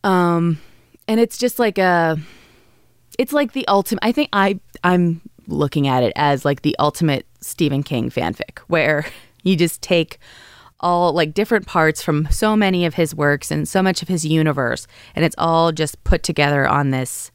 Um, 0.02 0.59
and 1.07 1.21
it's 1.21 1.38
just 1.38 1.61
like 1.61 1.78
a, 1.78 2.19
it's 3.19 3.33
like 3.33 3.52
the 3.52 3.66
ultimate. 3.69 4.05
I 4.05 4.12
think 4.12 4.28
I 4.33 4.59
I'm 4.83 5.21
looking 5.47 5.87
at 5.87 6.02
it 6.02 6.12
as 6.16 6.45
like 6.45 6.62
the 6.62 6.76
ultimate 6.78 7.26
Stephen 7.40 7.83
King 7.83 8.11
fanfic, 8.11 8.59
where 8.66 9.07
you 9.43 9.57
just 9.57 9.81
take 9.81 10.19
all 10.80 11.12
like 11.12 11.35
different 11.35 11.66
parts 11.66 12.02
from 12.02 12.28
so 12.30 12.54
many 12.56 12.85
of 12.85 12.95
his 12.95 13.14
works 13.14 13.50
and 13.50 13.68
so 13.68 13.83
much 13.83 14.02
of 14.02 14.09
his 14.09 14.25
universe, 14.25 14.87
and 15.14 15.25
it's 15.25 15.37
all 15.38 15.73
just 15.73 16.02
put 16.04 16.23
together 16.23 16.66
on 16.66 16.90
this 16.90 17.30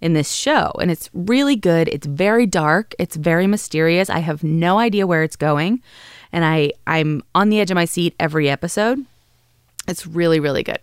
in 0.00 0.14
this 0.14 0.32
show. 0.32 0.72
And 0.80 0.90
it's 0.90 1.10
really 1.12 1.56
good. 1.56 1.88
It's 1.88 2.06
very 2.06 2.46
dark. 2.46 2.94
It's 2.98 3.16
very 3.16 3.46
mysterious. 3.46 4.08
I 4.08 4.20
have 4.20 4.42
no 4.42 4.78
idea 4.78 5.06
where 5.06 5.22
it's 5.22 5.36
going. 5.36 5.82
And 6.32 6.44
I, 6.44 6.72
I'm 6.86 7.22
on 7.34 7.50
the 7.50 7.60
edge 7.60 7.70
of 7.70 7.74
my 7.74 7.84
seat 7.84 8.14
every 8.18 8.48
episode. 8.48 9.04
It's 9.88 10.06
really, 10.06 10.40
really 10.40 10.62
good. 10.62 10.78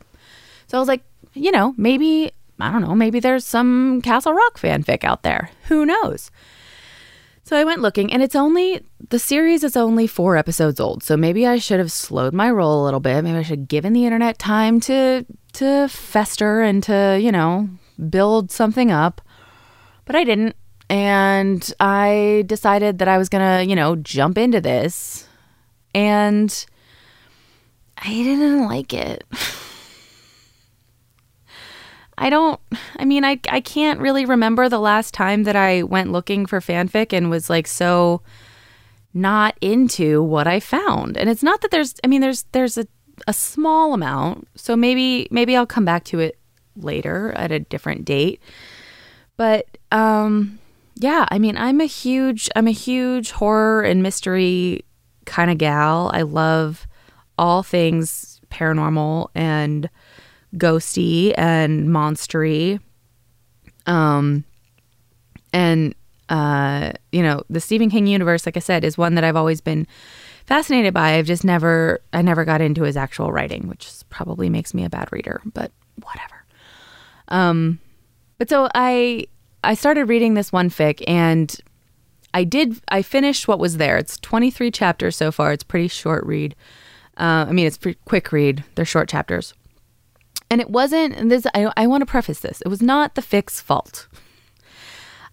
So 0.68 0.78
I 0.78 0.80
was 0.80 0.88
like, 0.88 1.02
you 1.34 1.52
know, 1.52 1.74
maybe, 1.78 2.32
I 2.60 2.72
don't 2.72 2.82
know, 2.82 2.96
maybe 2.96 3.20
there's 3.20 3.46
some 3.46 4.02
Castle 4.02 4.34
Rock 4.34 4.60
fanfic 4.60 5.04
out 5.04 5.24
there. 5.24 5.50
Who 5.68 5.86
knows? 5.86 6.30
So 7.48 7.56
I 7.56 7.63
went 7.63 7.82
looking, 7.82 8.12
and 8.12 8.22
it's 8.22 8.36
only 8.36 8.82
the 9.08 9.20
series 9.20 9.63
is 9.63 9.77
only 9.77 10.06
four 10.06 10.36
episodes 10.36 10.82
old. 10.82 11.01
So 11.01 11.16
maybe 11.16 11.48
I 11.48 11.60
should 11.60 11.80
have 11.80 11.94
slowed 11.94 12.34
my 12.34 12.51
roll 12.51 12.84
a 12.84 12.84
little 12.84 13.00
bit. 13.00 13.24
Maybe 13.24 13.38
I 13.38 13.42
should 13.42 13.60
have 13.60 13.68
given 13.70 13.94
the 13.94 14.04
internet 14.04 14.38
time 14.38 14.82
to 14.82 15.25
to 15.54 15.88
fester 15.88 16.60
and 16.60 16.84
to 16.84 17.18
you 17.22 17.32
know 17.32 17.70
build 18.10 18.51
something 18.51 18.92
up. 18.92 19.22
But 20.04 20.18
I 20.18 20.25
didn't, 20.25 20.58
and 20.89 21.74
I 21.80 22.44
decided 22.48 23.00
that 23.00 23.08
I 23.08 23.18
was 23.18 23.30
gonna 23.30 23.63
you 23.63 23.77
know 23.77 23.96
jump 23.96 24.38
into 24.38 24.60
this, 24.60 25.25
and 25.96 26.66
I 27.98 28.10
didn't 28.10 28.66
like 28.68 28.94
it. 28.94 29.24
I 32.18 32.30
don't 32.30 32.60
I 32.98 33.06
mean 33.06 33.24
I 33.24 33.40
I 33.50 33.62
can't 33.62 34.00
really 34.00 34.26
remember 34.26 34.70
the 34.70 34.80
last 34.80 35.14
time 35.14 35.44
that 35.44 35.56
I 35.56 35.84
went 35.84 36.12
looking 36.12 36.46
for 36.46 36.60
fanfic 36.60 37.14
and 37.14 37.30
was 37.30 37.50
like 37.50 37.68
so 37.68 38.22
not 39.14 39.58
into 39.62 40.22
what 40.22 40.48
I 40.48 40.60
found. 40.60 41.18
And 41.18 41.30
it's 41.30 41.44
not 41.44 41.62
that 41.62 41.72
there's 41.72 41.96
I 42.04 42.08
mean 42.08 42.22
there's 42.22 42.44
there's 42.52 42.78
a 42.78 42.88
a 43.28 43.34
small 43.34 43.94
amount. 43.94 44.48
So 44.56 44.76
maybe 44.76 45.28
maybe 45.32 45.56
I'll 45.56 45.66
come 45.66 45.86
back 45.86 46.04
to 46.06 46.20
it 46.20 46.38
later 46.76 47.34
at 47.36 47.52
a 47.52 47.60
different 47.60 48.06
date. 48.06 48.42
But 49.36 49.78
um 49.92 50.60
yeah, 50.96 51.28
I 51.30 51.40
mean 51.40 51.58
I'm 51.58 51.82
a 51.82 51.86
huge 51.86 52.50
I'm 52.56 52.68
a 52.68 52.72
huge 52.72 53.32
horror 53.32 53.84
and 53.84 54.02
mystery 54.02 54.86
kind 55.26 55.52
of 55.52 55.58
gal. 55.58 56.10
I 56.14 56.24
love 56.24 56.88
all 57.38 57.62
things 57.62 58.42
paranormal 58.50 59.30
and 59.36 59.90
ghosty 60.56 61.34
and 61.38 61.88
monstery. 61.89 62.80
Um, 63.86 64.44
and 65.54 65.94
uh, 66.30 66.92
you 67.12 67.22
know, 67.22 67.44
the 67.50 67.60
Stephen 67.60 67.89
King 67.89 68.08
universe, 68.08 68.46
like 68.46 68.58
I 68.58 68.62
said, 68.62 68.84
is 68.84 68.98
one 68.98 69.16
that 69.16 69.24
I've 69.24 69.36
always 69.36 69.62
been 69.62 69.88
fascinated 70.46 70.94
by. 70.94 71.16
I've 71.16 71.25
just 71.25 71.44
never, 71.44 72.01
I 72.13 72.22
never 72.22 72.46
got 72.46 72.62
into 72.62 72.84
his 72.84 72.98
actual 72.98 73.32
writing, 73.32 73.68
which 73.68 73.89
probably 74.10 74.50
makes 74.50 74.74
me 74.74 74.84
a 74.84 74.89
bad 74.89 75.10
reader, 75.12 75.42
but 75.54 75.72
whatever. 76.04 76.46
Um, 77.30 77.80
but 78.38 78.50
so 78.50 78.70
I, 78.75 79.27
I 79.63 79.74
started 79.74 80.06
reading 80.06 80.34
this 80.34 80.51
one 80.51 80.70
fic, 80.70 81.04
and 81.08 81.56
I 82.34 82.44
did, 82.44 82.82
I 82.89 83.01
finished 83.01 83.48
what 83.48 83.60
was 83.60 83.77
there. 83.77 83.98
It's 83.98 84.18
twenty 84.18 84.51
three 84.51 84.72
chapters 84.72 85.16
so 85.16 85.32
far. 85.32 85.51
It's 85.54 85.63
pretty 85.63 85.88
short 85.88 86.25
read. 86.25 86.56
Uh, 87.18 87.46
I 87.48 87.51
mean, 87.51 87.66
it's 87.66 87.77
pretty 87.77 88.00
quick 88.06 88.32
read. 88.32 88.63
They're 88.75 88.86
short 88.86 89.10
chapters. 89.10 89.54
And 90.50 90.62
it 90.62 90.70
wasn't, 90.70 91.16
and 91.16 91.30
this, 91.30 91.46
I, 91.54 91.72
I 91.75 91.88
want 91.88 92.01
to 92.01 92.06
preface 92.06 92.39
this, 92.39 92.62
it 92.62 92.70
was 92.70 92.82
not 92.82 93.16
the 93.16 93.22
fic's 93.22 93.60
fault. 93.60 94.08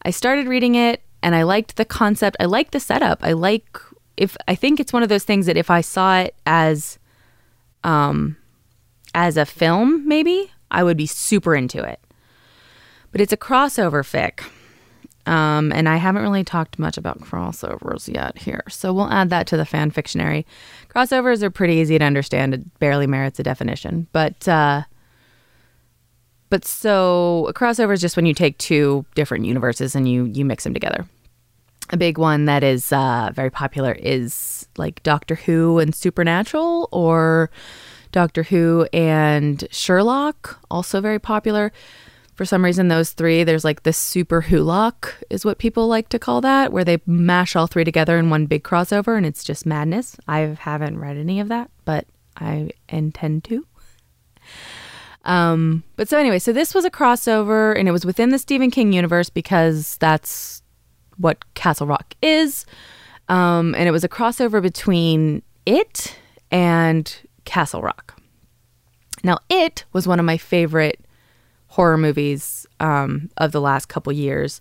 I 0.02 0.10
started 0.10 0.48
reading 0.48 0.74
it 0.74 1.02
and 1.22 1.34
I 1.34 1.44
liked 1.44 1.76
the 1.76 1.84
concept. 1.84 2.36
I 2.40 2.44
liked 2.44 2.72
the 2.72 2.80
setup. 2.80 3.20
I 3.22 3.32
like, 3.32 3.78
if, 4.16 4.36
I 4.48 4.54
think 4.54 4.80
it's 4.80 4.92
one 4.92 5.02
of 5.02 5.08
those 5.08 5.24
things 5.24 5.46
that 5.46 5.56
if 5.56 5.70
I 5.70 5.80
saw 5.80 6.18
it 6.18 6.34
as, 6.46 6.98
um, 7.84 8.36
as 9.14 9.36
a 9.36 9.46
film, 9.46 10.06
maybe, 10.06 10.50
I 10.70 10.82
would 10.82 10.96
be 10.96 11.06
super 11.06 11.54
into 11.54 11.82
it. 11.82 12.00
But 13.12 13.20
it's 13.20 13.32
a 13.32 13.36
crossover 13.36 14.02
fic. 14.02 14.44
Um, 15.26 15.72
and 15.72 15.88
I 15.88 15.96
haven't 15.96 16.22
really 16.22 16.44
talked 16.44 16.78
much 16.78 16.98
about 16.98 17.20
crossovers 17.20 18.12
yet 18.12 18.36
here. 18.36 18.64
So 18.68 18.92
we'll 18.92 19.10
add 19.10 19.30
that 19.30 19.46
to 19.46 19.56
the 19.56 19.64
fan 19.64 19.90
fictionary. 19.90 20.44
Crossovers 20.90 21.42
are 21.42 21.50
pretty 21.50 21.74
easy 21.74 21.98
to 21.98 22.04
understand. 22.04 22.52
It 22.52 22.78
barely 22.78 23.06
merits 23.06 23.38
a 23.38 23.42
definition. 23.42 24.08
But, 24.12 24.46
uh, 24.46 24.82
but 26.50 26.64
so 26.64 27.46
a 27.48 27.52
crossover 27.52 27.92
is 27.92 28.00
just 28.00 28.16
when 28.16 28.26
you 28.26 28.34
take 28.34 28.58
two 28.58 29.04
different 29.14 29.44
universes 29.44 29.94
and 29.94 30.08
you 30.08 30.24
you 30.24 30.44
mix 30.44 30.64
them 30.64 30.74
together. 30.74 31.06
A 31.90 31.96
big 31.96 32.16
one 32.16 32.46
that 32.46 32.62
is 32.62 32.92
uh, 32.92 33.30
very 33.34 33.50
popular 33.50 33.92
is 33.92 34.66
like 34.78 35.02
Doctor 35.02 35.34
Who 35.34 35.78
and 35.78 35.94
Supernatural, 35.94 36.88
or 36.92 37.50
Doctor 38.10 38.42
Who 38.44 38.86
and 38.92 39.66
Sherlock, 39.70 40.58
also 40.70 41.00
very 41.00 41.18
popular. 41.18 41.72
For 42.34 42.44
some 42.44 42.64
reason, 42.64 42.88
those 42.88 43.12
three, 43.12 43.44
there's 43.44 43.64
like 43.64 43.84
the 43.84 43.92
super 43.92 44.42
Wholock, 44.42 45.12
is 45.30 45.44
what 45.44 45.58
people 45.58 45.86
like 45.86 46.08
to 46.08 46.18
call 46.18 46.40
that, 46.40 46.72
where 46.72 46.84
they 46.84 46.98
mash 47.06 47.54
all 47.54 47.66
three 47.66 47.84
together 47.84 48.18
in 48.18 48.30
one 48.30 48.46
big 48.46 48.64
crossover 48.64 49.16
and 49.16 49.26
it's 49.26 49.44
just 49.44 49.66
madness. 49.66 50.16
I 50.26 50.56
haven't 50.58 50.98
read 50.98 51.16
any 51.16 51.38
of 51.38 51.48
that, 51.48 51.70
but 51.84 52.06
I 52.36 52.70
intend 52.88 53.44
to. 53.44 53.66
Um, 55.24 55.84
but 55.96 56.08
so 56.08 56.18
anyway, 56.18 56.38
so 56.38 56.52
this 56.52 56.74
was 56.74 56.84
a 56.84 56.90
crossover 56.90 57.78
and 57.78 57.88
it 57.88 57.92
was 57.92 58.04
within 58.04 58.30
the 58.30 58.38
Stephen 58.38 58.70
King 58.70 58.92
universe 58.92 59.30
because 59.30 59.96
that's 59.98 60.62
what 61.16 61.54
Castle 61.54 61.86
Rock 61.86 62.14
is. 62.20 62.66
Um, 63.28 63.74
and 63.74 63.88
it 63.88 63.90
was 63.90 64.04
a 64.04 64.08
crossover 64.08 64.60
between 64.60 65.42
it 65.64 66.16
and 66.50 67.16
Castle 67.46 67.80
Rock. 67.80 68.20
Now, 69.22 69.38
it 69.48 69.84
was 69.94 70.06
one 70.06 70.20
of 70.20 70.26
my 70.26 70.36
favorite 70.36 71.00
horror 71.68 71.96
movies 71.96 72.66
um, 72.80 73.30
of 73.38 73.52
the 73.52 73.60
last 73.60 73.86
couple 73.86 74.12
years. 74.12 74.60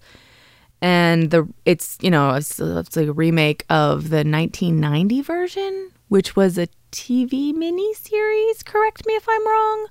And 0.82 1.32
the 1.32 1.48
it's 1.64 1.98
you 2.02 2.12
know 2.12 2.32
it's, 2.32 2.60
it's 2.60 2.98
a 2.98 3.14
remake 3.14 3.64
of 3.70 4.10
the 4.10 4.18
1990 4.18 5.22
version, 5.22 5.92
which 6.10 6.36
was 6.36 6.58
a 6.58 6.68
TV 6.92 7.54
miniseries. 7.54 8.66
Correct 8.66 9.06
me 9.06 9.14
if 9.14 9.26
I'm 9.30 9.48
wrong 9.48 9.88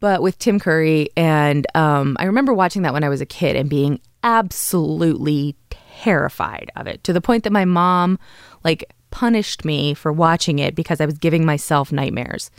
but 0.00 0.22
with 0.22 0.38
Tim 0.38 0.58
Curry. 0.58 1.08
And 1.16 1.66
um, 1.74 2.16
I 2.18 2.24
remember 2.24 2.52
watching 2.52 2.82
that 2.82 2.92
when 2.92 3.04
I 3.04 3.08
was 3.08 3.20
a 3.20 3.26
kid 3.26 3.56
and 3.56 3.68
being 3.68 4.00
absolutely 4.22 5.56
terrified 5.70 6.70
of 6.76 6.86
it 6.86 7.02
to 7.04 7.12
the 7.12 7.20
point 7.20 7.44
that 7.44 7.52
my 7.52 7.64
mom 7.64 8.18
like 8.64 8.84
punished 9.10 9.64
me 9.64 9.94
for 9.94 10.12
watching 10.12 10.58
it 10.58 10.74
because 10.74 11.00
I 11.00 11.06
was 11.06 11.18
giving 11.18 11.44
myself 11.44 11.92
nightmares. 11.92 12.50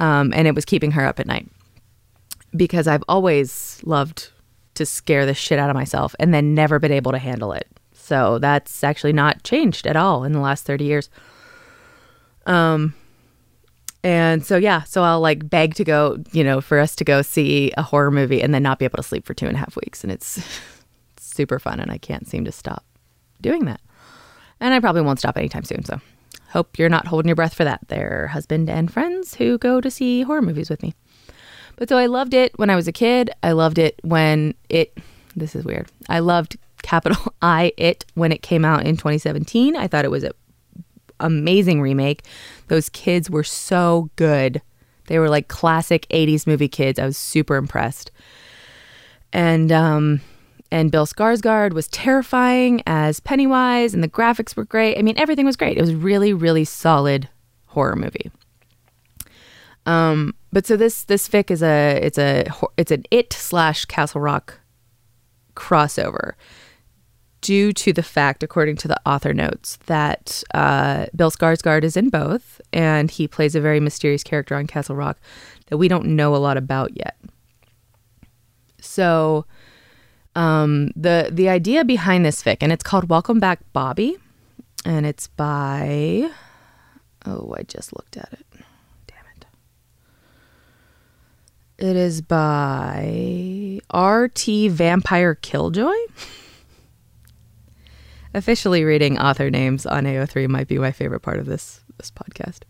Um, 0.00 0.32
and 0.34 0.48
it 0.48 0.54
was 0.54 0.64
keeping 0.64 0.92
her 0.92 1.04
up 1.04 1.20
at 1.20 1.26
night 1.26 1.48
because 2.56 2.86
I've 2.86 3.04
always 3.08 3.80
loved 3.84 4.30
to 4.74 4.86
scare 4.86 5.26
the 5.26 5.34
shit 5.34 5.58
out 5.58 5.70
of 5.70 5.76
myself 5.76 6.14
and 6.18 6.32
then 6.32 6.54
never 6.54 6.78
been 6.78 6.92
able 6.92 7.12
to 7.12 7.18
handle 7.18 7.52
it. 7.52 7.68
So 7.92 8.38
that's 8.38 8.82
actually 8.82 9.12
not 9.12 9.44
changed 9.44 9.86
at 9.86 9.96
all 9.96 10.24
in 10.24 10.32
the 10.32 10.40
last 10.40 10.64
30 10.64 10.84
years. 10.84 11.10
Um, 12.46 12.94
and 14.04 14.44
so, 14.44 14.58
yeah, 14.58 14.82
so 14.82 15.02
I'll 15.02 15.20
like 15.20 15.48
beg 15.48 15.74
to 15.76 15.84
go, 15.84 16.18
you 16.32 16.44
know, 16.44 16.60
for 16.60 16.78
us 16.78 16.94
to 16.96 17.04
go 17.04 17.22
see 17.22 17.72
a 17.78 17.82
horror 17.82 18.10
movie 18.10 18.42
and 18.42 18.52
then 18.52 18.62
not 18.62 18.78
be 18.78 18.84
able 18.84 18.98
to 18.98 19.02
sleep 19.02 19.24
for 19.24 19.32
two 19.32 19.46
and 19.46 19.56
a 19.56 19.58
half 19.58 19.76
weeks. 19.76 20.04
And 20.04 20.12
it's 20.12 20.46
super 21.16 21.58
fun. 21.58 21.80
And 21.80 21.90
I 21.90 21.96
can't 21.96 22.28
seem 22.28 22.44
to 22.44 22.52
stop 22.52 22.84
doing 23.40 23.64
that. 23.64 23.80
And 24.60 24.74
I 24.74 24.80
probably 24.80 25.00
won't 25.00 25.18
stop 25.18 25.38
anytime 25.38 25.64
soon. 25.64 25.86
So, 25.86 26.02
hope 26.50 26.78
you're 26.78 26.90
not 26.90 27.06
holding 27.06 27.28
your 27.28 27.34
breath 27.34 27.54
for 27.54 27.64
that 27.64 27.80
there, 27.88 28.28
husband 28.28 28.68
and 28.68 28.92
friends 28.92 29.36
who 29.36 29.56
go 29.56 29.80
to 29.80 29.90
see 29.90 30.20
horror 30.20 30.42
movies 30.42 30.68
with 30.68 30.82
me. 30.82 30.94
But 31.76 31.88
so 31.88 31.96
I 31.96 32.06
loved 32.06 32.34
it 32.34 32.56
when 32.58 32.68
I 32.68 32.76
was 32.76 32.86
a 32.86 32.92
kid. 32.92 33.30
I 33.42 33.52
loved 33.52 33.78
it 33.78 33.98
when 34.04 34.54
it, 34.68 34.96
this 35.34 35.56
is 35.56 35.64
weird. 35.64 35.90
I 36.10 36.18
loved 36.18 36.58
capital 36.82 37.34
I 37.42 37.72
it 37.78 38.04
when 38.14 38.32
it 38.32 38.42
came 38.42 38.66
out 38.66 38.84
in 38.84 38.96
2017. 38.96 39.74
I 39.76 39.88
thought 39.88 40.04
it 40.04 40.10
was 40.10 40.24
a 40.24 40.32
amazing 41.24 41.80
remake. 41.80 42.24
Those 42.68 42.88
kids 42.88 43.30
were 43.30 43.44
so 43.44 44.10
good. 44.16 44.62
They 45.06 45.18
were 45.18 45.28
like 45.28 45.48
classic 45.48 46.06
80s 46.10 46.46
movie 46.46 46.68
kids. 46.68 46.98
I 46.98 47.06
was 47.06 47.16
super 47.16 47.56
impressed. 47.56 48.10
And 49.32 49.72
um 49.72 50.20
and 50.70 50.90
Bill 50.90 51.06
Skarsgård 51.06 51.72
was 51.72 51.88
terrifying 51.88 52.82
as 52.86 53.20
Pennywise 53.20 53.94
and 53.94 54.02
the 54.02 54.08
graphics 54.08 54.56
were 54.56 54.64
great. 54.64 54.98
I 54.98 55.02
mean, 55.02 55.18
everything 55.18 55.46
was 55.46 55.56
great. 55.56 55.76
It 55.76 55.80
was 55.80 55.94
really 55.94 56.32
really 56.32 56.64
solid 56.64 57.28
horror 57.66 57.96
movie. 57.96 58.30
Um 59.86 60.34
but 60.52 60.66
so 60.66 60.76
this 60.76 61.04
this 61.04 61.28
fic 61.28 61.50
is 61.50 61.62
a 61.62 61.98
it's 62.02 62.18
a 62.18 62.46
it's 62.76 62.90
an 62.90 63.04
it 63.10 63.32
slash 63.32 63.84
Castle 63.84 64.20
Rock 64.20 64.60
crossover 65.54 66.32
due 67.44 67.74
to 67.74 67.92
the 67.92 68.02
fact, 68.02 68.42
according 68.42 68.74
to 68.74 68.88
the 68.88 68.98
author 69.04 69.34
notes, 69.34 69.76
that 69.84 70.42
uh, 70.54 71.06
Bill 71.14 71.30
Skarsgård 71.30 71.84
is 71.84 71.94
in 71.94 72.08
both, 72.08 72.58
and 72.72 73.10
he 73.10 73.28
plays 73.28 73.54
a 73.54 73.60
very 73.60 73.80
mysterious 73.80 74.24
character 74.24 74.56
on 74.56 74.66
Castle 74.66 74.96
Rock 74.96 75.18
that 75.66 75.76
we 75.76 75.86
don't 75.86 76.06
know 76.06 76.34
a 76.34 76.38
lot 76.38 76.56
about 76.56 76.96
yet. 76.96 77.16
So, 78.80 79.44
um, 80.34 80.90
the 80.96 81.28
the 81.30 81.50
idea 81.50 81.84
behind 81.84 82.24
this 82.24 82.42
fic, 82.42 82.56
and 82.62 82.72
it's 82.72 82.82
called 82.82 83.10
"Welcome 83.10 83.40
Back, 83.40 83.60
Bobby," 83.74 84.16
and 84.86 85.04
it's 85.04 85.28
by 85.28 86.30
oh, 87.26 87.54
I 87.58 87.62
just 87.64 87.94
looked 87.94 88.16
at 88.16 88.32
it. 88.32 88.46
Damn 89.06 89.26
it. 89.36 89.46
It 91.90 91.96
is 91.96 92.22
by 92.22 93.80
R.T. 93.90 94.68
Vampire 94.68 95.34
Killjoy. 95.34 95.92
Officially 98.34 98.84
reading 98.84 99.18
author 99.18 99.48
names 99.48 99.86
on 99.86 100.04
AO3 100.04 100.48
might 100.48 100.66
be 100.66 100.78
my 100.78 100.90
favorite 100.90 101.20
part 101.20 101.38
of 101.38 101.46
this 101.46 101.80
this 101.98 102.10
podcast. 102.10 102.60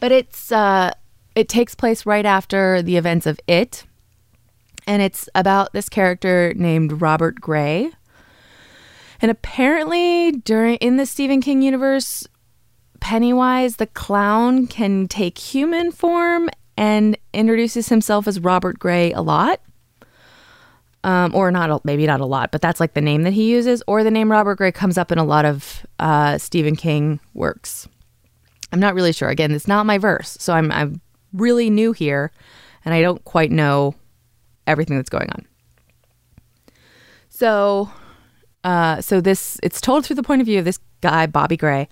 But 0.00 0.12
it's 0.12 0.50
uh 0.50 0.92
it 1.34 1.48
takes 1.48 1.74
place 1.74 2.04
right 2.04 2.26
after 2.26 2.82
the 2.82 2.96
events 2.96 3.26
of 3.26 3.38
It. 3.46 3.84
And 4.86 5.00
it's 5.00 5.28
about 5.34 5.72
this 5.72 5.88
character 5.88 6.52
named 6.56 7.00
Robert 7.00 7.40
Gray. 7.40 7.92
And 9.20 9.30
apparently 9.30 10.32
during 10.32 10.76
in 10.76 10.96
the 10.96 11.06
Stephen 11.06 11.40
King 11.40 11.62
universe, 11.62 12.26
Pennywise 13.00 13.76
the 13.76 13.86
clown 13.86 14.66
can 14.66 15.06
take 15.08 15.38
human 15.38 15.92
form 15.92 16.48
and 16.76 17.16
introduces 17.32 17.88
himself 17.88 18.26
as 18.26 18.40
Robert 18.40 18.78
Gray 18.78 19.12
a 19.12 19.20
lot. 19.20 19.60
Um, 21.04 21.34
or 21.34 21.50
not, 21.50 21.68
a- 21.68 21.80
maybe 21.82 22.06
not 22.06 22.20
a 22.20 22.26
lot, 22.26 22.52
but 22.52 22.60
that's 22.60 22.78
like 22.78 22.94
the 22.94 23.00
name 23.00 23.24
that 23.24 23.32
he 23.32 23.50
uses. 23.50 23.82
Or 23.88 24.04
the 24.04 24.10
name 24.10 24.30
Robert 24.30 24.54
Gray 24.56 24.70
comes 24.70 24.96
up 24.96 25.10
in 25.10 25.18
a 25.18 25.24
lot 25.24 25.44
of 25.44 25.84
uh, 25.98 26.38
Stephen 26.38 26.76
King 26.76 27.18
works. 27.34 27.88
I'm 28.70 28.78
not 28.80 28.94
really 28.94 29.12
sure. 29.12 29.28
Again, 29.28 29.50
it's 29.50 29.66
not 29.66 29.84
my 29.84 29.98
verse, 29.98 30.36
so 30.40 30.52
I'm 30.52 30.70
I'm 30.70 31.00
really 31.32 31.70
new 31.70 31.92
here, 31.92 32.30
and 32.84 32.94
I 32.94 33.02
don't 33.02 33.22
quite 33.24 33.50
know 33.50 33.94
everything 34.66 34.96
that's 34.96 35.10
going 35.10 35.28
on. 35.30 35.46
So, 37.28 37.90
uh, 38.62 39.00
so 39.00 39.20
this 39.20 39.58
it's 39.62 39.80
told 39.80 40.06
through 40.06 40.16
the 40.16 40.22
point 40.22 40.40
of 40.40 40.46
view 40.46 40.58
of 40.60 40.64
this 40.64 40.78
guy 41.00 41.26
Bobby 41.26 41.56
Gray, 41.56 41.88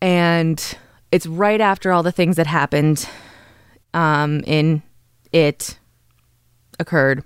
and 0.00 0.78
it's 1.10 1.26
right 1.26 1.60
after 1.60 1.90
all 1.92 2.02
the 2.02 2.12
things 2.12 2.36
that 2.36 2.46
happened 2.46 3.08
um, 3.92 4.42
in 4.46 4.82
it 5.32 5.78
occurred. 6.78 7.24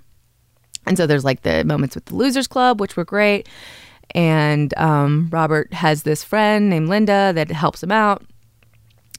And 0.85 0.97
so 0.97 1.07
there's 1.07 1.25
like 1.25 1.41
the 1.41 1.63
moments 1.63 1.95
with 1.95 2.05
the 2.05 2.15
Losers 2.15 2.47
Club, 2.47 2.79
which 2.79 2.95
were 2.95 3.05
great. 3.05 3.49
And 4.13 4.73
um, 4.77 5.29
Robert 5.31 5.73
has 5.73 6.03
this 6.03 6.23
friend 6.23 6.69
named 6.69 6.89
Linda 6.89 7.31
that 7.33 7.49
helps 7.51 7.81
him 7.81 7.91
out. 7.91 8.23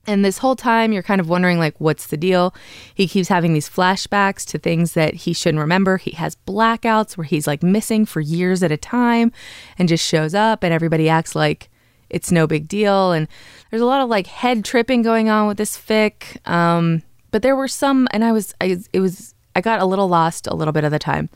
And 0.09 0.25
this 0.25 0.39
whole 0.39 0.55
time, 0.55 0.93
you're 0.93 1.03
kind 1.03 1.21
of 1.21 1.29
wondering, 1.29 1.59
like, 1.59 1.75
what's 1.81 2.07
the 2.07 2.17
deal? 2.17 2.55
He 2.95 3.09
keeps 3.09 3.29
having 3.29 3.55
these 3.55 3.69
flashbacks 3.69 4.47
to 4.47 4.59
things 4.59 4.93
that 4.93 5.15
he 5.15 5.33
shouldn't 5.33 5.61
remember. 5.61 5.97
He 5.97 6.13
has 6.13 6.37
blackouts 6.47 7.17
where 7.17 7.25
he's 7.25 7.49
like 7.49 7.65
missing 7.65 8.07
for 8.07 8.21
years 8.21 8.63
at 8.63 8.71
a 8.71 8.77
time 8.77 9.33
and 9.79 9.89
just 9.89 10.07
shows 10.07 10.33
up, 10.33 10.63
and 10.63 10.73
everybody 10.73 11.09
acts 11.09 11.35
like 11.35 11.69
it's 12.09 12.31
no 12.31 12.47
big 12.47 12.69
deal. 12.69 13.11
And 13.11 13.27
there's 13.71 13.83
a 13.83 13.87
lot 13.87 14.01
of 14.01 14.09
like 14.09 14.29
head 14.29 14.65
tripping 14.65 15.03
going 15.03 15.29
on 15.29 15.49
with 15.49 15.57
this 15.57 15.77
fic. 15.77 16.39
Um, 16.49 17.03
but 17.33 17.43
there 17.43 17.57
were 17.57 17.67
some, 17.67 18.07
and 18.13 18.25
I 18.25 18.31
was, 18.31 18.55
I, 18.61 18.79
it 18.93 19.01
was, 19.01 19.35
I 19.57 19.63
got 19.63 19.81
a 19.81 19.87
little 19.87 20.07
lost 20.07 20.47
a 20.47 20.55
little 20.55 20.71
bit 20.71 20.85
of 20.85 20.91
the 20.91 20.99
time. 20.99 21.31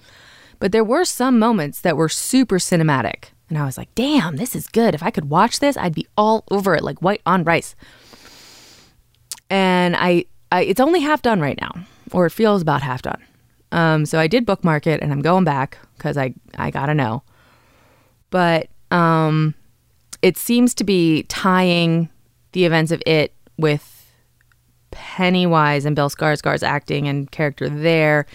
But 0.59 0.73
there 0.73 0.85
were 0.85 1.07
some 1.07 1.39
moments 1.39 1.81
that 1.81 1.97
were 1.97 2.11
super 2.11 2.59
cinematic. 2.59 3.31
And 3.49 3.57
I 3.57 3.65
was 3.65 3.79
like, 3.79 3.93
damn, 3.95 4.37
this 4.37 4.55
is 4.55 4.69
good. 4.69 4.95
If 4.95 5.03
I 5.03 5.11
could 5.11 5.31
watch 5.31 5.59
this, 5.59 5.79
I'd 5.79 5.95
be 5.95 6.07
all 6.19 6.45
over 6.51 6.75
it 6.75 6.85
like 6.85 7.01
white 7.01 7.23
on 7.25 7.45
rice. 7.45 7.75
And 9.49 9.97
I, 9.97 10.27
I 10.53 10.65
it's 10.65 10.81
only 10.81 11.01
half 11.01 11.23
done 11.23 11.41
right 11.41 11.59
now, 11.59 11.87
or 12.13 12.27
it 12.27 12.31
feels 12.31 12.61
about 12.61 12.83
half 12.83 13.01
done. 13.01 13.23
Um, 13.73 14.05
so 14.05 14.21
I 14.21 14.27
did 14.27 14.45
bookmark 14.45 14.87
it 14.87 15.01
and 15.01 15.13
I'm 15.13 15.23
going 15.23 15.45
back 15.45 15.79
because 15.97 16.19
I, 16.19 16.35
I 16.59 16.71
gotta 16.71 16.95
know. 16.95 17.23
But 18.29 18.69
um, 18.91 19.55
it 20.21 20.37
seems 20.37 20.75
to 20.75 20.85
be 20.85 21.23
tying 21.25 22.11
the 22.53 22.67
events 22.67 22.93
of 22.93 23.03
it 23.07 23.35
with 23.57 24.00
Pennywise 24.91 25.85
and 25.85 25.97
Bill 25.97 26.11
Skarsgård's 26.11 26.63
acting 26.63 27.09
and 27.09 27.31
character 27.31 27.69
there 27.69 28.27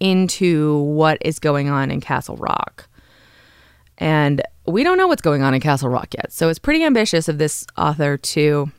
into 0.00 0.78
what 0.78 1.18
is 1.20 1.38
going 1.38 1.68
on 1.68 1.90
in 1.90 2.00
Castle 2.00 2.36
Rock. 2.36 2.88
And 3.98 4.42
we 4.66 4.82
don't 4.82 4.96
know 4.96 5.06
what's 5.06 5.22
going 5.22 5.42
on 5.42 5.54
in 5.54 5.60
Castle 5.60 5.90
Rock 5.90 6.14
yet. 6.14 6.32
So 6.32 6.48
it's 6.48 6.58
pretty 6.58 6.82
ambitious 6.84 7.28
of 7.28 7.38
this 7.38 7.66
author 7.76 8.16
to 8.16 8.70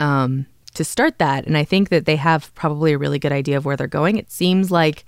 um 0.00 0.46
to 0.74 0.82
start 0.84 1.18
that 1.18 1.46
and 1.46 1.56
I 1.56 1.62
think 1.62 1.88
that 1.90 2.04
they 2.04 2.16
have 2.16 2.52
probably 2.56 2.92
a 2.92 2.98
really 2.98 3.20
good 3.20 3.30
idea 3.30 3.56
of 3.56 3.64
where 3.64 3.76
they're 3.76 3.86
going. 3.86 4.16
It 4.16 4.30
seems 4.30 4.70
like 4.70 5.04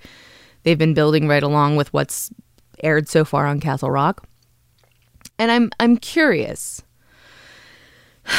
they've 0.63 0.77
been 0.77 0.93
building 0.93 1.27
right 1.27 1.43
along 1.43 1.75
with 1.75 1.91
what's 1.93 2.31
aired 2.83 3.09
so 3.09 3.25
far 3.25 3.45
on 3.47 3.59
Castle 3.59 3.91
Rock. 3.91 4.25
And 5.39 5.51
I'm 5.51 5.71
I'm 5.79 5.97
curious. 5.97 6.83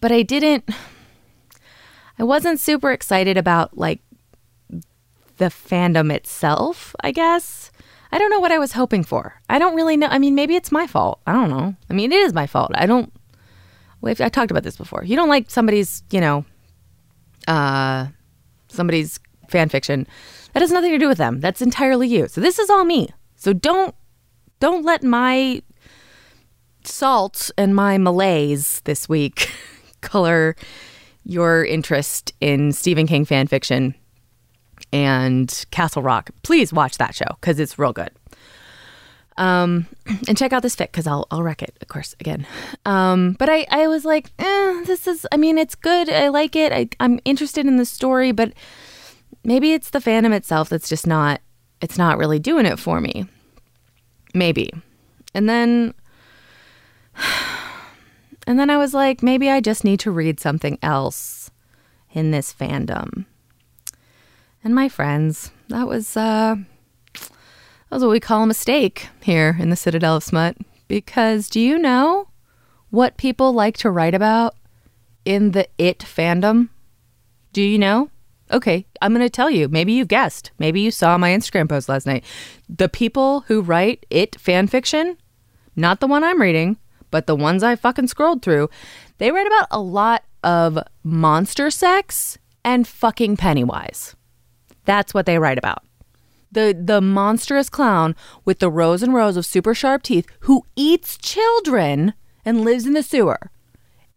But 0.00 0.10
I 0.10 0.22
didn't 0.22 0.68
I 2.18 2.24
wasn't 2.24 2.60
super 2.60 2.90
excited 2.92 3.36
about 3.36 3.76
like 3.76 4.00
the 5.36 5.46
fandom 5.46 6.12
itself, 6.12 6.94
I 7.00 7.10
guess. 7.10 7.70
I 8.12 8.18
don't 8.18 8.30
know 8.30 8.40
what 8.40 8.52
I 8.52 8.58
was 8.58 8.72
hoping 8.72 9.02
for. 9.02 9.40
I 9.50 9.58
don't 9.58 9.74
really 9.74 9.96
know. 9.96 10.06
I 10.06 10.18
mean, 10.18 10.34
maybe 10.34 10.54
it's 10.54 10.70
my 10.70 10.86
fault. 10.86 11.20
I 11.26 11.32
don't 11.32 11.50
know. 11.50 11.74
I 11.90 11.94
mean, 11.94 12.12
it 12.12 12.20
is 12.20 12.32
my 12.32 12.46
fault. 12.46 12.70
I 12.74 12.86
don't. 12.86 13.12
Well, 14.00 14.14
I 14.20 14.28
talked 14.28 14.50
about 14.50 14.62
this 14.62 14.76
before. 14.76 15.02
You 15.02 15.16
don't 15.16 15.28
like 15.28 15.50
somebody's, 15.50 16.04
you 16.10 16.20
know, 16.20 16.44
uh, 17.48 18.06
somebody's 18.68 19.18
fan 19.48 19.68
fiction. 19.68 20.06
That 20.52 20.60
has 20.60 20.70
nothing 20.70 20.92
to 20.92 20.98
do 20.98 21.08
with 21.08 21.18
them. 21.18 21.40
That's 21.40 21.60
entirely 21.60 22.06
you. 22.06 22.28
So 22.28 22.40
this 22.40 22.58
is 22.58 22.70
all 22.70 22.84
me. 22.84 23.08
So 23.34 23.52
don't 23.52 23.94
don't 24.60 24.84
let 24.84 25.02
my 25.02 25.62
salt 26.84 27.50
and 27.58 27.74
my 27.74 27.98
malaise 27.98 28.80
this 28.84 29.08
week 29.08 29.50
color 30.00 30.54
your 31.24 31.64
interest 31.64 32.32
in 32.40 32.72
Stephen 32.72 33.06
King 33.06 33.24
fan 33.24 33.46
fiction 33.46 33.94
and 34.92 35.64
Castle 35.70 36.02
Rock. 36.02 36.30
Please 36.42 36.72
watch 36.72 36.98
that 36.98 37.14
show 37.14 37.26
because 37.40 37.58
it's 37.58 37.78
real 37.78 37.92
good. 37.92 38.10
Um, 39.36 39.86
and 40.28 40.36
check 40.38 40.52
out 40.52 40.62
this 40.62 40.76
fic 40.76 40.86
because 40.92 41.06
I'll 41.06 41.26
I'll 41.30 41.42
wreck 41.42 41.62
it, 41.62 41.76
of 41.80 41.88
course, 41.88 42.14
again. 42.20 42.46
Um, 42.86 43.32
but 43.32 43.48
I 43.48 43.66
I 43.70 43.88
was 43.88 44.04
like, 44.04 44.30
eh, 44.38 44.84
this 44.84 45.06
is. 45.06 45.26
I 45.32 45.36
mean, 45.36 45.58
it's 45.58 45.74
good. 45.74 46.08
I 46.08 46.28
like 46.28 46.54
it. 46.54 46.72
I, 46.72 46.88
I'm 47.00 47.18
interested 47.24 47.66
in 47.66 47.76
the 47.76 47.84
story, 47.84 48.32
but 48.32 48.52
maybe 49.42 49.72
it's 49.72 49.90
the 49.90 49.98
fandom 49.98 50.32
itself 50.32 50.68
that's 50.68 50.88
just 50.88 51.06
not. 51.06 51.40
It's 51.80 51.98
not 51.98 52.18
really 52.18 52.38
doing 52.38 52.66
it 52.66 52.78
for 52.78 53.00
me. 53.00 53.26
Maybe, 54.34 54.70
and 55.34 55.48
then. 55.48 55.94
And 58.46 58.58
then 58.58 58.70
I 58.70 58.76
was 58.76 58.94
like, 58.94 59.22
maybe 59.22 59.50
I 59.50 59.60
just 59.60 59.84
need 59.84 60.00
to 60.00 60.10
read 60.10 60.38
something 60.38 60.78
else 60.82 61.50
in 62.12 62.30
this 62.30 62.52
fandom. 62.52 63.24
And 64.62 64.74
my 64.74 64.88
friends, 64.88 65.50
that 65.68 65.86
was 65.86 66.16
uh 66.16 66.56
that 67.14 67.90
was 67.90 68.02
what 68.02 68.10
we 68.10 68.20
call 68.20 68.42
a 68.42 68.46
mistake 68.46 69.08
here 69.20 69.56
in 69.60 69.70
the 69.70 69.76
Citadel 69.76 70.16
of 70.16 70.24
Smut. 70.24 70.56
Because 70.88 71.48
do 71.48 71.60
you 71.60 71.78
know 71.78 72.28
what 72.90 73.16
people 73.16 73.52
like 73.52 73.76
to 73.78 73.90
write 73.90 74.14
about 74.14 74.56
in 75.24 75.52
the 75.52 75.68
it 75.78 76.00
fandom? 76.00 76.70
Do 77.52 77.62
you 77.62 77.78
know? 77.78 78.10
Okay, 78.50 78.86
I'm 79.00 79.12
going 79.12 79.24
to 79.24 79.30
tell 79.30 79.50
you. 79.50 79.68
Maybe 79.68 79.92
you've 79.92 80.08
guessed. 80.08 80.50
Maybe 80.58 80.80
you 80.80 80.90
saw 80.90 81.16
my 81.16 81.30
Instagram 81.30 81.68
post 81.68 81.88
last 81.88 82.06
night. 82.06 82.24
The 82.68 82.88
people 82.88 83.40
who 83.42 83.62
write 83.62 84.06
it 84.10 84.38
fan 84.40 84.66
fiction, 84.66 85.16
not 85.76 86.00
the 86.00 86.06
one 86.06 86.22
I'm 86.22 86.40
reading, 86.40 86.76
but 87.14 87.28
the 87.28 87.36
ones 87.36 87.62
I 87.62 87.76
fucking 87.76 88.08
scrolled 88.08 88.42
through, 88.42 88.68
they 89.18 89.30
write 89.30 89.46
about 89.46 89.68
a 89.70 89.78
lot 89.78 90.24
of 90.42 90.80
monster 91.04 91.70
sex 91.70 92.38
and 92.64 92.88
fucking 92.88 93.36
Pennywise. 93.36 94.16
That's 94.84 95.14
what 95.14 95.24
they 95.24 95.38
write 95.38 95.56
about. 95.56 95.84
The 96.50 96.76
the 96.76 97.00
monstrous 97.00 97.70
clown 97.70 98.16
with 98.44 98.58
the 98.58 98.68
rows 98.68 99.00
and 99.00 99.14
rows 99.14 99.36
of 99.36 99.46
super 99.46 99.76
sharp 99.76 100.02
teeth 100.02 100.26
who 100.40 100.66
eats 100.74 101.16
children 101.16 102.14
and 102.44 102.64
lives 102.64 102.84
in 102.84 102.94
the 102.94 103.02
sewer. 103.04 103.38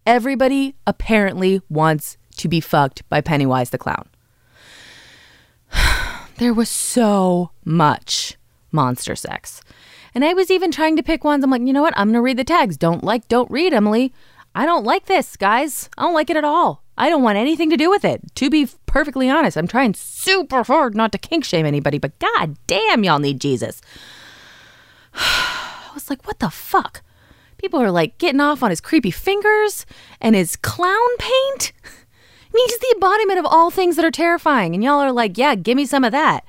Everybody 0.08 0.74
apparently 0.88 1.62
wants 1.70 2.18
to 2.38 2.48
be 2.48 2.60
fucked 2.60 3.08
by 3.10 3.22
Pennywise 3.22 3.70
the 3.70 3.78
clown. 3.78 4.10
there 6.38 6.52
was 6.52 6.68
so 6.68 7.52
much 7.64 8.38
monster 8.72 9.16
sex. 9.16 9.62
And 10.18 10.26
I 10.26 10.34
was 10.34 10.50
even 10.50 10.72
trying 10.72 10.96
to 10.96 11.04
pick 11.04 11.24
ones. 11.24 11.44
I'm 11.44 11.52
like, 11.52 11.62
you 11.62 11.72
know 11.72 11.84
what? 11.84 11.94
I'm 11.96 12.08
going 12.08 12.16
to 12.16 12.22
read 12.22 12.38
the 12.38 12.44
tags. 12.44 12.76
Don't 12.76 13.04
like, 13.04 13.28
don't 13.28 13.52
read, 13.52 13.72
Emily. 13.72 14.12
I 14.56 14.66
don't 14.66 14.84
like 14.84 15.06
this, 15.06 15.38
guys. 15.38 15.92
I 15.96 16.02
don't 16.02 16.16
like 16.16 16.32
it 16.32 16.36
at 16.36 16.44
all. 16.44 16.82
I 16.98 17.08
don't 17.08 17.22
want 17.22 17.38
anything 17.38 17.70
to 17.70 17.78
do 17.78 17.92
with 17.92 18.04
it. 18.04 18.24
To 18.34 18.50
be 18.50 18.68
perfectly 18.88 19.30
honest, 19.30 19.58
I'm 19.58 19.68
trying 19.68 19.94
super 19.94 20.64
hard 20.64 20.96
not 20.96 21.12
to 21.12 21.20
kink 21.20 21.46
shame 21.46 21.68
anybody, 21.68 22.00
but 22.00 22.18
god 22.18 22.58
damn, 22.66 23.04
y'all 23.04 23.20
need 23.20 23.40
Jesus. 23.40 23.80
I 25.14 25.92
was 25.94 26.10
like, 26.10 26.26
what 26.26 26.40
the 26.40 26.50
fuck? 26.50 27.04
People 27.60 27.80
are 27.80 27.92
like 27.92 28.18
getting 28.18 28.42
off 28.42 28.64
on 28.64 28.72
his 28.72 28.82
creepy 28.82 29.12
fingers 29.12 29.86
and 30.20 30.36
his 30.36 30.56
clown 30.56 31.18
paint. 31.20 31.74
I 31.86 32.50
mean, 32.56 32.68
he's 32.70 32.80
the 32.80 32.94
embodiment 32.96 33.38
of 33.38 33.46
all 33.46 33.70
things 33.70 33.96
that 33.98 34.06
are 34.06 34.10
terrifying. 34.10 34.74
And 34.74 34.84
y'all 34.84 35.00
are 35.00 35.12
like, 35.12 35.38
yeah, 35.38 35.54
give 35.54 35.76
me 35.78 35.86
some 35.86 36.04
of 36.04 36.12
that. 36.12 36.44